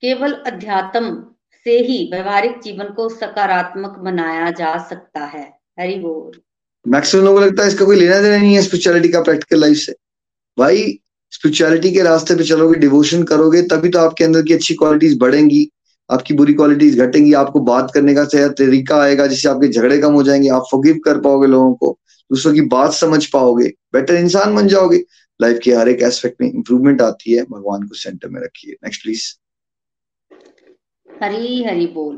[0.00, 1.26] केवल अध्यात्म
[1.64, 6.40] से ही व्यवहारिक जीवन को सकारात्मक बनाया जा सकता है। हरी बोल।
[6.88, 9.76] मैक्सिमम लोगों को लगता है इसका कोई लेना देना नहीं है स्पिरिचुअलिटी का प्रैक्टिकल लाइफ
[9.76, 9.94] से।
[10.58, 10.98] भाई
[11.30, 15.70] स्पिरिचुअलिटी के रास्ते पे चलोगे डिवोशन करोगे, तभी तो आपके अंदर की अच्छी क्वालिटीज बढ़ेंगी,
[16.10, 20.22] आपकी बुरी क्वालिटीज घटेंगी, आपको बात करने का तरीका आएगा, जिससे आपके झगड़े कम हो
[20.22, 21.98] जाएँगे, आप फॉरगिव कर पाओगे लोगों को।
[22.30, 25.04] दूसरों की बात समझ पाओगे बेटर इंसान बन जाओगे।
[25.40, 29.02] लाइफ के हर एक एस्पेक्ट में इंप्रूवमेंट आती है, भगवान को सेंटर में रखिए। नेक्स्ट
[29.02, 29.34] प्लीज़
[31.22, 32.16] हरी हरी बोल।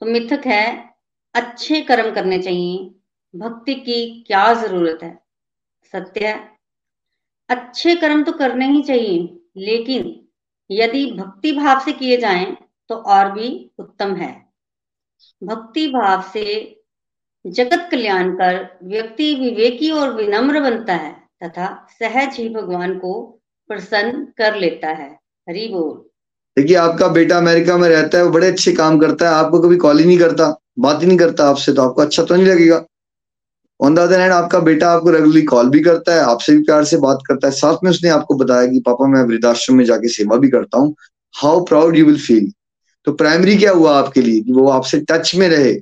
[0.00, 0.94] तो मिथक है,
[1.34, 2.90] अच्छे कर्म करने चाहिए,
[3.36, 5.18] भक्ति की क्या ज़रूरत है?
[5.92, 6.56] सत्य है।
[7.48, 10.28] अच्छे कर्म तो करने ही चाहिए, लेकिन
[10.70, 12.56] यदि भक्ति भाव से किए जाएँ
[12.88, 14.46] तो और भी उत्तम है।
[15.44, 16.75] भक्ति भाव से
[17.46, 24.24] जगत कल्याण कर व्यक्ति विवेकी और विनम्र बनता है, तथा सहज ही भगवान को प्रसन्न
[24.38, 26.10] कर लेता है। हरि बोल।
[26.58, 29.76] देखिए, आपका बेटा अमेरिका में रहता है, वो बड़े अच्छे काम करता है, आपको कभी
[29.76, 32.84] कॉल ही नहीं करता, बात ही नहीं करता आपसे तो आपको अच्छा तो नहीं लगेगा।
[33.80, 36.84] ऑन द अदर हैंड आपका बेटा आपको रेगुलरली कॉल भी करता है, आपसे भी प्यार
[36.84, 40.08] से बात करता है, साथ में उसने आपको बताया कि, पापा, मैं वृद्धाश्रम में जाके
[40.08, 40.94] सेवा भी करता हूँ।
[41.36, 42.52] How proud you will feel
[43.04, 44.40] तो प्राइमरी क्या हुआ आपके लिए?
[44.40, 45.74] कि वो आपसे टच में रहे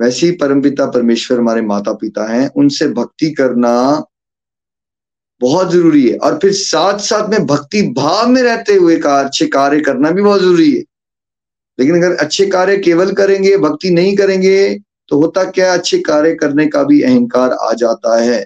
[0.00, 4.04] वैसे ही परमपिता परमेश्वर हमारे माता पिता हैं, उनसे भक्ति करना
[5.40, 9.80] बहुत ज़रूरी है। और फिर साथ साथ में भक्ति भाव में रहते हुए अच्छे कार्य
[9.80, 10.84] करना भी बहुत ज़रूरी है।
[11.80, 14.78] लेकिन अगर अच्छे कार्य केवल करेंगे, भक्ति नहीं करेंगे
[15.08, 18.40] तो होता क्या अच्छे कार्य करने का भी अहंकार आ जाता है।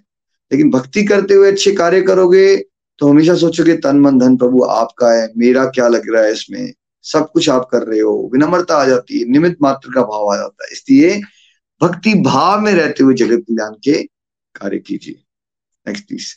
[0.53, 2.57] लेकिन भक्ति करते हुए अच्छे कार्य करोगे
[2.99, 6.73] तो हमेशा सोचोगे, तन, मन, धन, प्रभु आपका है, मेरा क्या लग रहा है इसमें?
[7.03, 10.37] सब कुछ आप कर रहे हो। विनम्रता आ जाती है निमित मात्र का भाव आ
[10.37, 11.21] जाता है। इसलिए
[11.83, 14.03] भक्ति भाव में रहते हुए जगत कल्याण के
[14.55, 15.25] कार्य कीजिए।
[15.87, 16.37] नेक्स्ट प्लीज़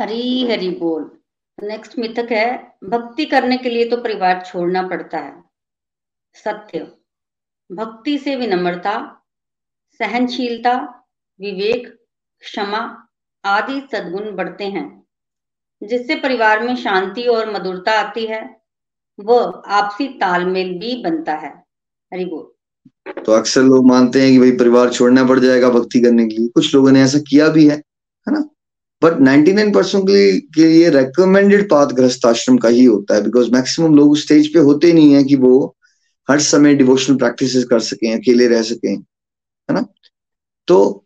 [0.00, 1.18] हरी हरी बोल।
[1.62, 5.44] नेक्स्ट मिथक है, भक्ति करने के लिए तो परिवार छोड़ना पड़ता है।
[6.34, 6.78] सत्य।
[7.72, 9.22] भक्ति से विनम्रता,
[9.98, 11.04] सहनशीलता,
[11.40, 12.04] विवेक,
[12.40, 13.08] क्षमा
[13.44, 15.06] आदि सद्गुण बढ़ते हैं,
[15.82, 18.60] जिससे परिवार में शांति और मधुरता आती है।
[19.20, 21.58] व आपसी तालमेल भी बनता है।
[22.12, 22.57] हरि बोल।
[23.26, 26.48] तो अक्सर लोग मानते हैं कि भाई परिवार छोड़ना पड़ जाएगा भक्ति करने के लिए।
[26.48, 28.40] कुछ लोगों ने ऐसा किया भी है है ना?
[29.02, 30.04] बट 99 परसेंट
[30.54, 34.52] के लिए रेकमेंडेड पाथ गृहस्थ आश्रम का ही होता है बिकॉज़ मैक्सिमम लोग उस स्टेज
[34.54, 35.76] पे होते नहीं है कि वो
[36.28, 39.84] हर समय डिवोशनल प्रैक्टिस कर सकें, अकेले रह सकें, है ना?
[40.68, 41.04] तो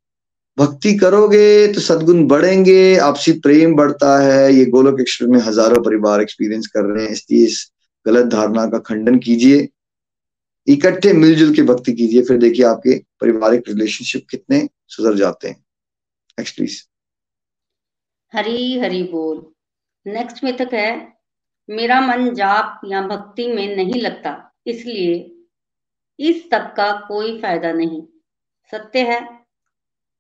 [0.59, 6.23] भक्ति करोगे तो सदगुण बढ़ेंगे, आपसी प्रेम बढ़ता है। ये गोलोक एक्सप्रेस में हज़ारों परिवार
[6.23, 7.71] एक्सपीरियंस कर रहे हैं, इसलिए इस
[8.07, 9.69] गलत धारणा का खंडन कीजिए।
[10.67, 15.57] इकट्ठे मिलजुल के भक्ति कीजिए, फिर देखिए आपके पारिवारिक रिलेशनशिप कितने सुधर जाते हैं।
[16.39, 16.83] नेक्स्ट प्लीज़
[18.33, 19.45] हरी हरी बोल।
[20.07, 21.13] नेक्स्ट मिथक है,
[21.69, 25.29] मेरा मन जाप या भक्ति में नहीं लगता, इसलिए
[26.19, 28.03] इस सब का कोई फ़ायदा नहीं।
[28.73, 29.21] सत्य है,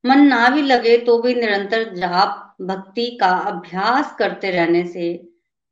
[0.04, 5.08] मन ना भी लगे तो भी निरंतर जाप, भक्ति का अभ्यास करते रहने से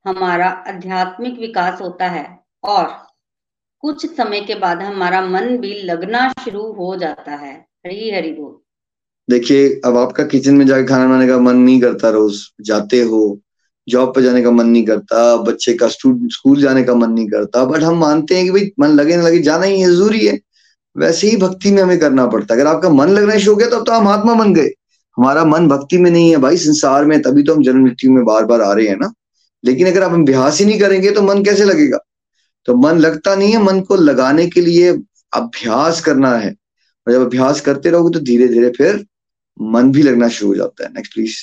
[0.05, 2.27] हमारा आध्यात्मिक विकास होता है
[2.65, 2.87] और
[3.81, 8.57] कुछ समय के बाद हमारा मन भी लगना शुरू हो जाता है। हरी हरी बोल।
[9.31, 13.41] देखिए, अब आपका किचन में जाके खाना बनाने का मन नहीं करता रोज। जाते हो
[13.89, 17.27] जॉब पे जाने का मन नहीं करता, बच्चे का स्टूडेंट स्कूल जाने का मन नहीं
[17.29, 20.39] करता। बट हम मानते हैं कि भाई, मन लगे ना लगे, जाना ही ज़रूरी है।
[20.97, 23.69] वैसे ही भक्ति में हमें करना पड़ता है। अगर आपका मन लगना शुरू हो गया
[23.69, 24.71] तो अब तो हम आत्मा बन गए।
[25.17, 28.25] हमारा मन भक्ति में नहीं है भाई, संसार में, तभी तो हम जन्म मृत्यु में
[28.25, 29.13] बार बार आ रहे हैं ना।
[29.65, 31.99] लेकिन अगर आप अभ्यास ही नहीं करेंगे तो मन कैसे लगेगा?
[32.65, 34.93] तो मन लगता नहीं है, मन को लगाने के लिए
[35.33, 36.51] अभ्यास करना है।
[37.07, 39.07] और जब अभ्यास करते रहोगे तो धीरे धीरे फिर
[39.61, 41.39] मन भी लगना शुरू हो जाता है। नेक्स्ट प्लीज़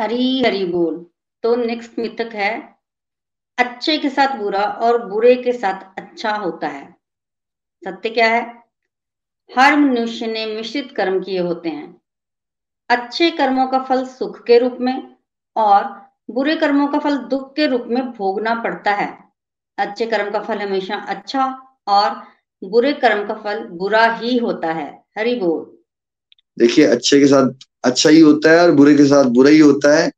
[0.00, 1.06] हरी हरी बोल।
[1.42, 2.76] तो नेक्स्ट मिथक है,
[3.58, 6.96] अच्छे के साथ बुरा और बुरे के साथ अच्छा होता है।
[7.84, 8.62] सत्य क्या है?
[9.58, 12.00] हर मनुष्य ने मिश्रित कर्म किए होते हैं।
[12.90, 15.16] अच्छे कर्मों का फल सुख के रूप में
[15.56, 19.08] और बुरे कर्मों का फल दुख के रूप में भोगना पड़ता है।
[19.78, 21.44] अच्छे कर्म का फल हमेशा अच्छा
[21.88, 22.10] और
[22.62, 25.64] बुरे कर्म का फल बुरा ही होता है। हरि बोल।
[26.58, 29.96] देखिए, अच्छे के साथ अच्छा ही होता है और बुरे के साथ बुरा ही होता
[29.96, 30.10] है,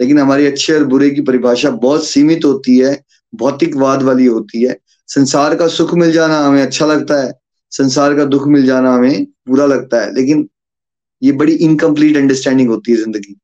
[0.00, 3.02] लेकिन हमारी अच्छे और बुरे की परिभाषा बहुत सीमित होती है,
[3.32, 4.76] भौतिकवाद वाली होती है।
[5.08, 7.32] संसार का सुख मिल जाना हमें अच्छा लगता है,
[7.72, 10.48] संसार का दुख मिल जाना हमें बुरा लगता है, लेकिन
[11.22, 13.36] ये बड़ी इनकम्प्लीट अंडरस्टैंडिंग होती है ज़िंदगी।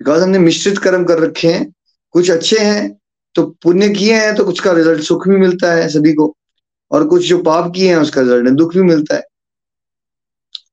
[0.00, 1.72] बिकॉज़ हमने मिश्रित कर्म कर रखे हैं,
[2.14, 2.98] कुछ अच्छे हैं
[3.34, 6.34] तो पुण्य किए हैं तो कुछ का रिज़ल्ट सुख भी मिलता है सभी को।
[6.90, 9.20] और कुछ जो पाप किए हैं, उसका रिज़ल्ट दुख भी मिलता है।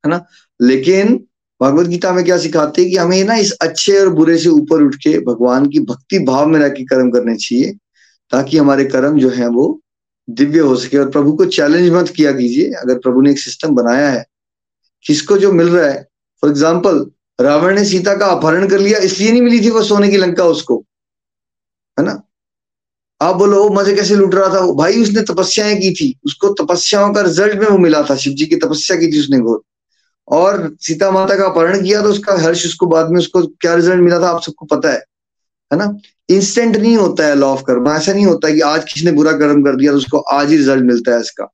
[0.05, 0.25] है ना?
[0.59, 1.15] लेकिन
[1.61, 4.81] भगवत गीता में क्या सिखाते हैं कि हमें ना इस अच्छे और बुरे से ऊपर
[4.81, 7.71] उठ के भगवान की भक्ति भाव में रह के कर्म करने चाहिए,
[8.31, 9.67] ताकि हमारे कर्म जो है वो
[10.27, 13.75] दिव्य हो सके। और प्रभु को चैलेंज मत किया कीजिए, अगर प्रभु ने एक सिस्टम
[13.75, 14.25] बनाया है,
[15.05, 16.01] किसको जो मिल रहा है।
[16.43, 17.05] फॉर एग्ज़ाम्पल
[17.39, 20.43] रावण ने सीता का अपहरण कर लिया, इसलिए नहीं मिली थी वो सोने की लंका
[20.43, 20.85] उसको।
[21.97, 22.21] है ना?
[23.21, 24.59] आप बोलो, वो मज़े कैसे लूट रहा था?
[24.59, 28.33] वो भाई उसने तपस्याएँ की थी। उसको तपस्याओं का रिज़ल्ट में वो मिला था शिव
[28.33, 29.61] जी की तपस्या की थी उसने घोर
[30.27, 34.01] और सीता माता का अपहरण किया तो उसका हर्ष, उसको बाद में उसको क्या रिज़ल्ट
[34.01, 34.97] मिला था आप सबको पता है।
[35.71, 35.97] है ना?
[36.29, 39.11] इंस्टेंट नहीं होता है लॉ ऑफ़ कर्म ऐसा नहीं होता है कि आज किसी ने
[39.11, 41.45] बुरा कर्म कर दिया तो उसको आज ही रिज़ल्ट मिलता है इसका।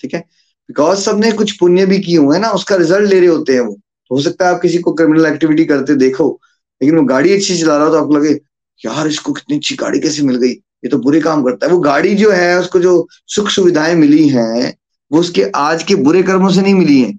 [0.00, 0.20] ठीक है?
[0.68, 3.60] बिकॉज़ सबने कुछ पुण्य भी किए हुए हैं ना, उसका रिज़ल्ट ले रहे होते हैं
[3.60, 3.80] वो।
[4.14, 6.40] हो सकता है आप किसी को क्रिमिनल एक्टिविटी करते देखो,
[6.80, 8.40] लेकिन वो गाड़ी अच्छी चला रहा हो तो आपको लगे,
[8.80, 10.50] यार, इसको कितनी अच्छी गाड़ी कैसे मिल गई?
[10.50, 14.28] ये तो बुरे काम करता है। वो गाड़ी जो है, उसको जो सुख सुविधाएँ मिली
[14.28, 14.74] हैं,
[15.12, 17.18] वो उसके आज के बुरे कर्मों से नहीं मिली हैं।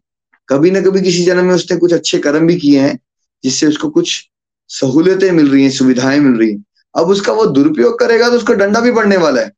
[0.49, 2.99] कभी ना कभी किसी जन्म में उसने कुछ अच्छे कर्म भी किए हैं,
[3.43, 4.29] जिससे उसको कुछ
[4.69, 6.63] सहूलियतें मिल रही हैं, सुविधाएँ मिल रही हैं।
[6.95, 9.51] अब उसका वो दुरुपयोग करेगा तो उसको डंडा भी पड़ने वाला है।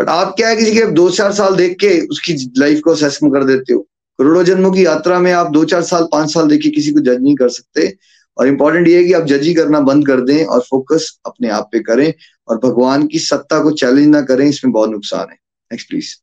[0.00, 3.34] बट आप क्या है, किसी के दो चार साल देख के उसकी लाइफ को असेसमेंट
[3.34, 3.86] कर देते हो?
[4.18, 7.22] करोड़ों जन्मों की यात्रा में आप दो चार साल, पाँच साल देखिए, किसी को जज
[7.22, 7.92] नहीं कर सकते।
[8.36, 11.48] और इम्पोर्टेंट ये है कि आप जज ही करना बंद कर दें और फोकस अपने
[11.50, 12.12] आप पे करें
[12.48, 15.36] और भगवान की सत्ता को चैलेंज ना करें, इसमें बहुत नुकसान है।
[15.70, 16.14] नेक्स्ट प्लीज़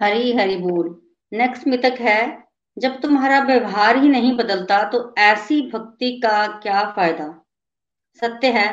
[0.00, 0.94] हरी हरी बोल।
[1.32, 2.44] नेक्स्ट मितक है,
[2.76, 7.28] जब तुम्हारा व्यवहार ही नहीं बदलता तो ऐसी भक्ति का क्या फ़ायदा?
[8.22, 8.68] सत्य है,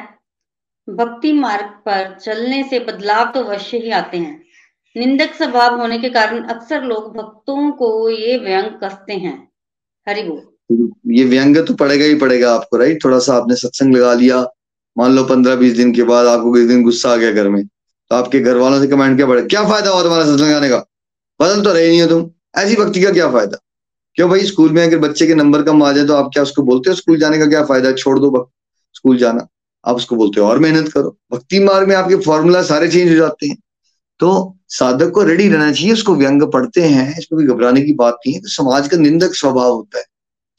[0.87, 4.41] भक्ति मार्ग पर चलने से बदलाव तो अवश्य ही आते हैं।
[4.95, 9.35] निंदक स्वभाव होने के कारण अक्सर लोग भक्तों को ये व्यंग कसते हैं।
[10.07, 13.03] हरि बोल। ये व्यंग तो पड़ेगा ही पड़ेगा आपको, राइट?
[13.03, 14.41] थोड़ा सा आपने सत्संग लगा लिया,
[14.95, 17.63] मान लो पंद्रह बीस दिन के बाद आपको किस दिन गुस्सा आ गया घर में
[17.65, 19.41] तो आपके घर वालों से कमेंट क्या पड़े?
[19.43, 20.77] क्या फ़ायदा हुआ तुम्हारा सत्संग लगाने का?
[21.39, 23.57] बदल तो रहे नहीं हो तुम। ऐसी भक्ति का क्या फ़ायदा?
[24.17, 26.61] क्यों भाई, स्कूल में अगर बच्चे के नंबर कम आ जाए तो आप क्या उसको
[26.63, 26.95] बोलते हो?
[26.95, 27.91] स्कूल जाने का क्या फ़ायदा?
[27.93, 28.49] छोड़ दो
[28.95, 29.47] स्कूल जाना,
[29.85, 33.15] आप उसको बोलते हो। और मेहनत करो। भक्ति मार्ग में आपके फॉर्मूला सारे चेंज हो
[33.15, 33.57] जाते हैं।
[34.19, 38.17] तो साधक को रेडी रहना चाहिए, उसको व्यंग पढ़ते हैं इसमें कोई घबराने की बात
[38.17, 40.05] नहीं है तो समाज का निंदक स्वभाव होता है,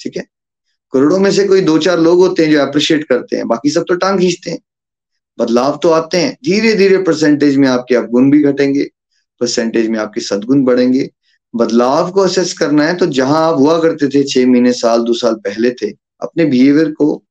[0.01, 0.25] ठीक है?
[0.93, 3.85] करोड़ों में से कोई दो चार लोग होते हैं जो अप्रिशिएट करते हैं, बाकी सब
[3.89, 4.59] तो टांग खींचते हैं।
[5.39, 8.85] बदलाव तो आते हैं धीरे धीरे परसेंटेज में आपके अवगुण भी घटेंगे
[9.41, 11.09] परसेंटेज में आपके सदगुण बढ़ेंगे।
[11.55, 15.13] बदलाव को असेस करना है तो जहाँ आप हुआ करते थे, छह महीने, साल, दो
[15.15, 15.91] साल पहले थे,
[16.23, 17.23] अपने बिहेवियर को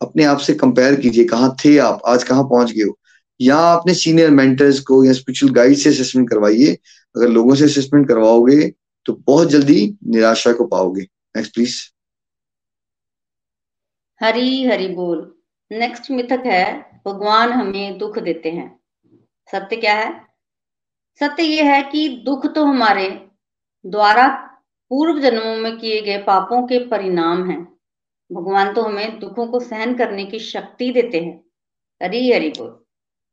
[0.00, 2.98] अपने आप से कंपेयर कीजिए, कहाँ थे आप, आज कहाँ पहुँच गए हो?
[3.40, 6.72] या अपने सीनियर मेंटर्स को या स्पिरिचुअल गाइड से असेसमेंट करवाइए।
[7.16, 8.74] अगर लोगों से असेसमेंट करवाओगे
[9.06, 11.02] तो बहुत जल्दी निराशा को पाओगे।
[11.36, 11.82] नेक्स्ट प्लीज़
[14.20, 15.34] हरी हरी बोल।
[15.72, 18.80] नेक्स्ट मिथक है, भगवान हमें दुख देते हैं।
[19.52, 20.20] सत्य क्या है?
[21.20, 23.10] सत्य ये है कि दुख तो हमारे
[23.86, 24.28] द्वारा
[24.90, 27.64] पूर्व जन्मों में किए गए पापों के परिणाम हैं।
[28.32, 31.44] भगवान तो हमें दुखों को सहन करने की शक्ति देते हैं।
[32.02, 32.85] हरी हरी बोल।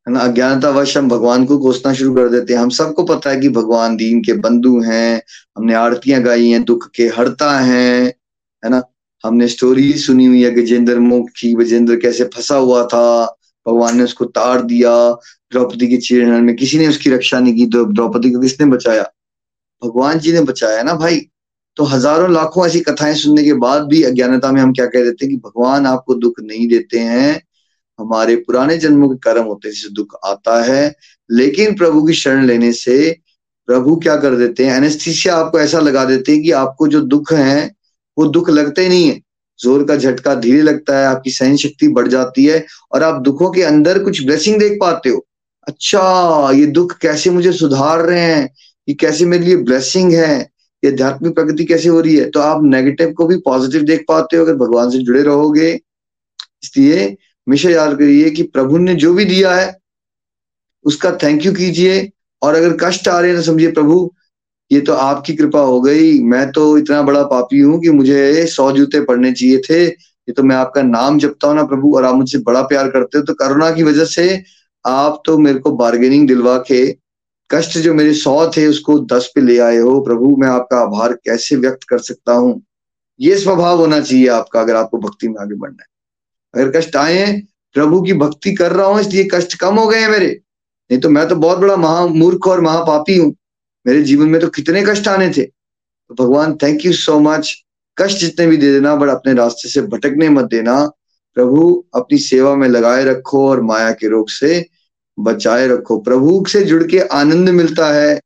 [0.06, 0.20] है ना?
[0.20, 3.96] अज्ञानतावश हम भगवान को कोसना शुरू कर देते हैं। हम सबको पता है कि भगवान
[3.96, 5.22] दीन के बंधु हैं,
[5.56, 8.14] हमने आरतियाँ गाई हैं, दुख के हरता हैं,
[8.64, 8.82] है ना?
[9.24, 13.36] हमने स्टोरी सुनी हुई है गजेंद्र मुख की गजेंद्र कैसे फंसा हुआ था।
[13.66, 15.12] भगवान ने उसको तार दिया,
[15.52, 19.02] द्रौपदी के चीरहरण में किसी ने उसकी रक्षा नहीं की तो द्रौपदी को किसने बचाया?
[19.84, 21.28] भगवान जी ने बचाया ना भाई?
[21.76, 25.26] तो हज़ारों लाखों ऐसी कथाएँ सुनने के बाद भी अज्ञानता में हम क्या कह देते
[25.26, 27.42] हैं कि भगवान आपको दुख नहीं देते हैं
[27.98, 30.94] हमारे पुराने जन्मों के कर्म होते हैं, जिससे दुख आता है।
[31.30, 33.16] लेकिन प्रभु की शरण लेने से
[33.68, 34.76] प्रभु क्या कर देते हैं?
[34.76, 37.74] एनेस्थीसिया आपको ऐसा लगा देते हैं कि आपको जो दुख है,
[38.18, 39.20] वो दुख लगते नहीं है।
[39.60, 43.50] ज़ोर का झटका धीरे लगता है, आपकी सहन शक्ति बढ़ जाती है और आप दुखों
[43.50, 45.26] के अंदर कुछ ब्लेसिंग देख पाते हो।
[45.66, 48.50] अच्छा ये दुख कैसे मुझे सुधार रहे हैं?
[48.88, 50.40] ये कैसे मेरे लिए ब्लेसिंग है?
[50.84, 52.30] ये आध्यात्मिक प्रगति कैसे हो रही है?
[52.30, 55.70] तो आप नेगेटिव को भी पॉजिटिव देख पाते हो, अगर भगवान से जुड़े रहोगे।
[56.64, 57.16] इसलिए
[57.46, 59.76] हमेशा याद करिए कि प्रभु ने जो भी दिया है,
[60.84, 62.10] उसका थैंक यू कीजिए।
[62.42, 64.12] और अगर कष्ट आ रहे हैं तो समझिए, प्रभु,
[64.70, 68.70] ये तो आपकी कृपा हो गई। मैं तो इतना बड़ा पापी हूँ कि मुझे सौ
[68.72, 72.14] जूते पड़ने चाहिए थे। ये तो मैं आपका नाम जपता हूँ ना, प्रभु, और आप
[72.14, 74.42] मुझसे बड़ा प्यार करते हो। तो करुणा की वजह से
[74.84, 76.92] आप तो मेरे को बार्गेनिंग दिलवा के
[77.50, 81.12] कष्ट जो मेरे सौ थे, उसको दस पे ले आए हो। प्रभु, मैं आपका आभार
[81.12, 82.62] कैसे व्यक्त कर सकता हूँ?
[83.20, 85.93] ये स्वभाव होना चाहिए आपका, अगर आपको भक्ति में आगे बढ़ना है।
[86.56, 87.26] अगर कष्ट आए
[87.76, 90.26] प्रभु की भक्ति कर रहा हूँ, इसलिए कष्ट कम हो गए हैं मेरे।
[90.90, 93.34] नहीं तो मैं तो बहुत बड़ा महामूर्ख और महापापी हूँ।
[93.86, 97.54] मेरे जीवन में तो कितने कष्ट आने थे। तो भगवान थैंक यू सो मच
[97.96, 100.84] कष्ट जितने भी दे देना, बट अपने रास्ते से भटकने मत देना।
[101.36, 104.64] प्रभु, अपनी सेवा में लगाए रखो और माया के रोग से
[105.18, 108.20] बचाए रखो। प्रभु से जुड़ के आनंद मिलता है।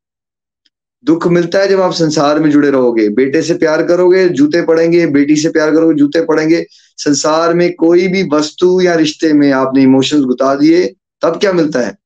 [1.05, 5.07] दुख मिलता है जब आप संसार में जुड़े रहोगे। बेटे से प्यार करोगे, जूते पड़ेंगे,
[5.07, 6.65] बेटी से प्यार करोगे, जूते पड़ेंगे।
[6.97, 11.79] संसार में कोई भी वस्तु या रिश्ते में आपने इमोशंस गुता दिए, तब क्या मिलता
[11.79, 11.97] है?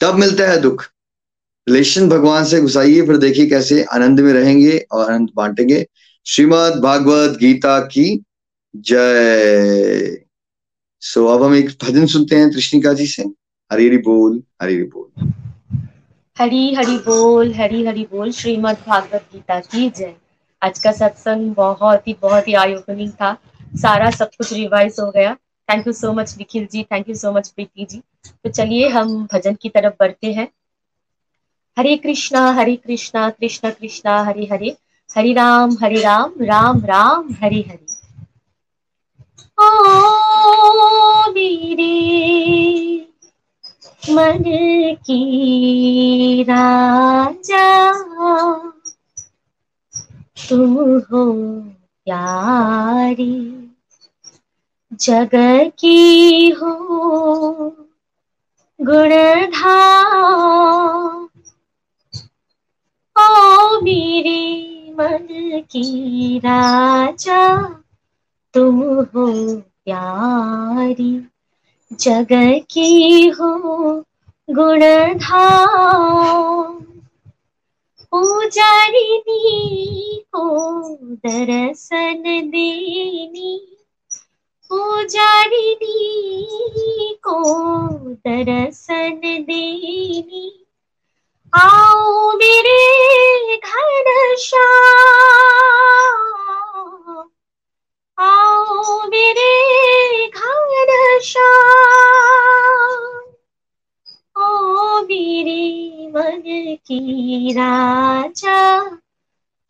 [0.00, 0.84] तब मिलता है दुख।
[1.68, 5.86] रिलेशन भगवान से घुसाइए, फिर देखिए कैसे आनंद में रहेंगे और आनंद बांटेंगे।
[6.26, 8.24] श्रीमद भागवत गीता की
[8.76, 10.22] जय।
[11.00, 13.22] सो अब हम एक भजन सुनते हैं कृष्णिका जी से।
[13.72, 15.32] हरी बोल हरी बोल।
[16.40, 20.14] हरी हरी बोल, हरी हरी बोल, श्रीमद भागवत गीता की जय।
[20.62, 23.36] आज का सत्संग बहुत ही बहुत ही आई ओपनिंग था।
[23.74, 26.82] सारा सब कुछ रिवाइज हो गया। Thank you so much Nikhil ji.
[26.82, 28.02] Thank you so much Preeti ji.
[28.26, 30.48] तो चलिए हम भजन की तरफ़ बढ़ते हैं।
[31.78, 34.76] हरे कृष्णा हरे कृष्णा, कृष्ण कृष्णा, हरे हरे।
[35.16, 37.86] हरि राम, हरे राम राम राम, हरि हरि।
[39.60, 43.07] ओ मेरे
[44.10, 44.42] मन
[45.06, 47.66] की राजा।
[50.48, 50.74] तुम
[51.10, 51.24] हो
[52.06, 53.32] प्यारी
[55.00, 55.30] जग
[55.80, 56.72] की हो
[58.80, 59.76] गुणधा
[63.16, 64.40] ओ मेरे
[64.92, 65.26] मन
[65.70, 67.40] की राजा,
[68.54, 68.80] तुम
[69.14, 69.26] हो
[69.58, 71.12] प्यारी।
[71.90, 72.32] जग
[72.70, 73.50] की हो
[74.50, 75.46] गुणधा
[78.12, 79.40] पूजारिनी
[80.34, 80.44] को
[81.26, 83.52] दर्शन देनी।
[84.70, 85.94] पूजारिनी
[87.28, 87.42] को
[88.14, 90.50] दर्शन देनी।
[91.52, 96.47] आओ मेरे घर श्याम
[98.18, 99.38] घर
[106.08, 108.90] मन की राजा,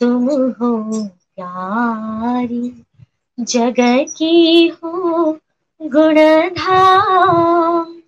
[0.01, 2.85] तुम हो प्यारी
[3.41, 5.39] जग की हो
[5.83, 8.01] गुणधाम।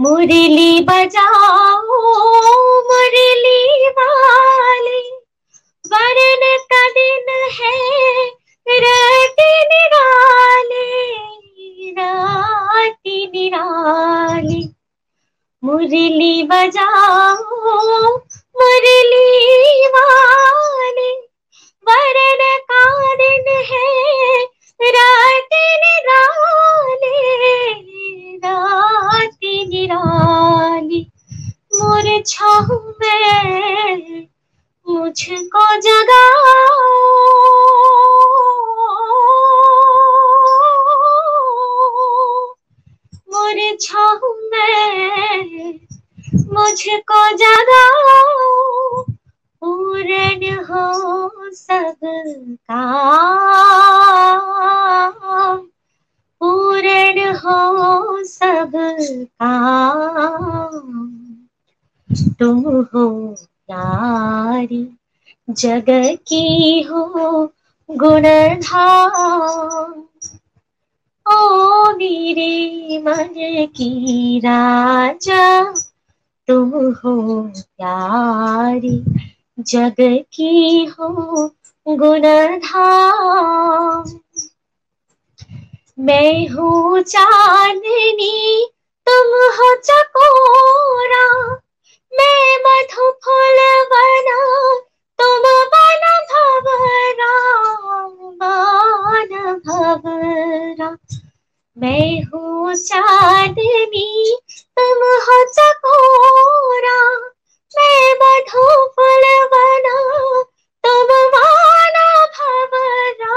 [0.00, 1.82] मुरली बजाओ,
[2.82, 5.18] मुरली वाली
[5.92, 8.39] वरण का दिन है
[8.78, 10.90] राती निराली
[11.90, 14.74] राती निराली।
[15.64, 17.44] मुरली बजाओ,
[18.56, 21.12] मुरली वाली
[21.88, 22.40] वरण
[22.70, 24.44] का दिन है
[24.82, 27.16] रात निराली
[28.36, 31.06] रात निराली।
[31.74, 34.29] मोर छाहू में
[34.90, 36.54] मुझको जगाओ।
[43.32, 45.78] मोर छाहू में
[46.54, 49.02] मुझको जगाओ।
[49.62, 50.84] पूर्ण हो
[51.54, 52.82] सबका
[56.40, 59.52] पूर्ण हो सबका
[62.40, 62.60] तुम
[62.94, 63.04] हो
[63.70, 64.96] प्यारी
[65.50, 67.52] जग की हो
[67.90, 69.92] गुणधाम।
[71.26, 75.72] ओ मेरे मन की राजा,
[76.48, 79.04] तुम हो प्यारी
[79.60, 81.48] जग की हो
[81.86, 84.04] गुणधाम।
[85.98, 88.66] मैं हूँ चांदनी,
[89.06, 91.60] तुम हो चकोरा
[92.12, 93.58] मैं मधु फूल
[93.92, 94.38] बना
[95.18, 95.44] तुम
[95.74, 96.02] बन
[99.66, 100.90] भवरा
[101.76, 104.36] मैं हूँ चांदनी
[104.78, 106.98] तुम हो चकोरा
[107.74, 108.64] मैं मधु
[108.96, 109.98] फूल बना
[110.84, 111.98] तुम बन
[112.38, 113.36] भवरा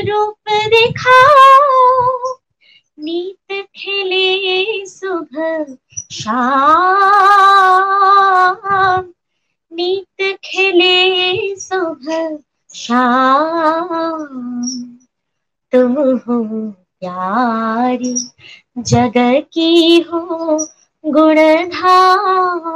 [0.02, 2.36] रूप दिखाओ।
[3.00, 5.76] नीत खिले सुबह
[6.12, 6.28] शाम।
[9.72, 12.38] नीत खिले सुबह
[12.76, 13.90] शाम।
[15.74, 16.40] तुम हो।
[17.02, 18.16] प्यारी
[18.78, 19.14] जग
[19.54, 20.58] की हो
[21.04, 22.68] गुणधाम।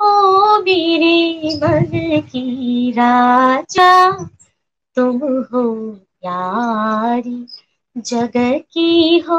[0.00, 4.10] ओ मेरे मन की राजा,
[4.96, 5.18] तुम
[5.52, 7.46] हो प्यारी
[7.96, 8.32] जग
[8.72, 9.38] की हो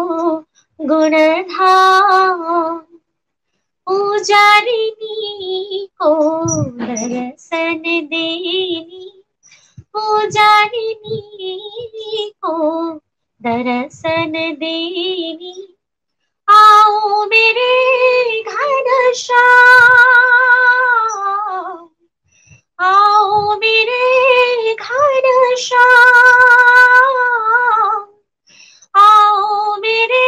[0.80, 2.44] गुणधाम।
[3.88, 6.14] पुजारिनी को
[6.80, 8.95] दर्शन देनी
[9.96, 11.20] पुजारिनी
[12.46, 12.56] को
[13.42, 14.32] दर्शन
[14.62, 15.54] देनी
[16.48, 17.74] आओ मेरे
[18.42, 19.46] घन श्याम
[22.86, 27.14] आओ मेरे घन श्याम
[29.04, 30.26] आओ मेरे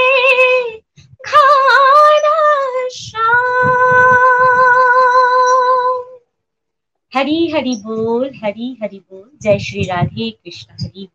[7.17, 11.07] हरी हरि बोल, हरी हरि बोल। जय Shri Radhe Krishna, Hari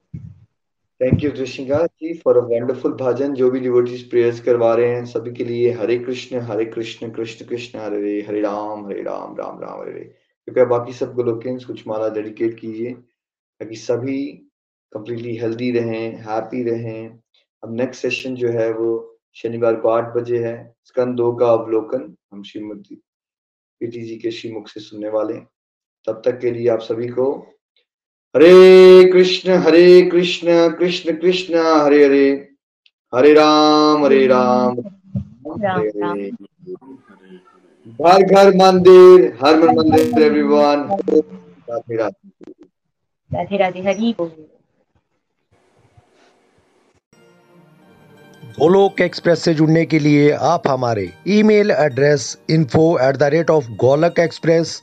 [1.01, 5.05] thank you Krishnika ji for a wonderful भजन जो भी डिवोटीज प्रेयर्स करवा रहे हैं
[5.05, 9.37] सभी के लिए हरे कृष्ण हरे कृष्ण कृष्ण कृष्ण, हरे हरे हरे राम हरे राम
[9.37, 10.05] राम राम, हरे हरे
[10.49, 14.27] कृपया बाकी सब गोलोकियंस कुछ माला डेडिकेट कीजिए, ताकि सभी
[14.93, 17.19] कंप्लीटली हेल्दी रहें हैप्पी रहें।
[17.65, 22.15] अब नेक्स्ट सेशन जो है, वो शनिवार को आठ बजे है। स्कंद दो का अवलोकन
[22.33, 23.03] हम श्रीमती
[23.81, 25.49] पीटी जी के श्रीमुख से सुनने वाले हैं।
[26.07, 27.31] तब तक के लिए आप सभी को
[28.35, 32.29] हरे कृष्ण हरे कृष्ण कृष्ण कृष्ण हरे हरे
[33.13, 34.79] हरे राम हरे राम
[35.51, 36.31] हरे
[37.87, 40.87] घर घर मंदिर हर मन मंदिर एवरीवन
[41.71, 42.31] राधे राधे।
[43.31, 44.15] राधे राधे हरि
[48.59, 53.71] गोलोक एक्सप्रेस से जुड़ने के लिए आप हमारे email address info at the rate of
[53.81, 54.83] Golak express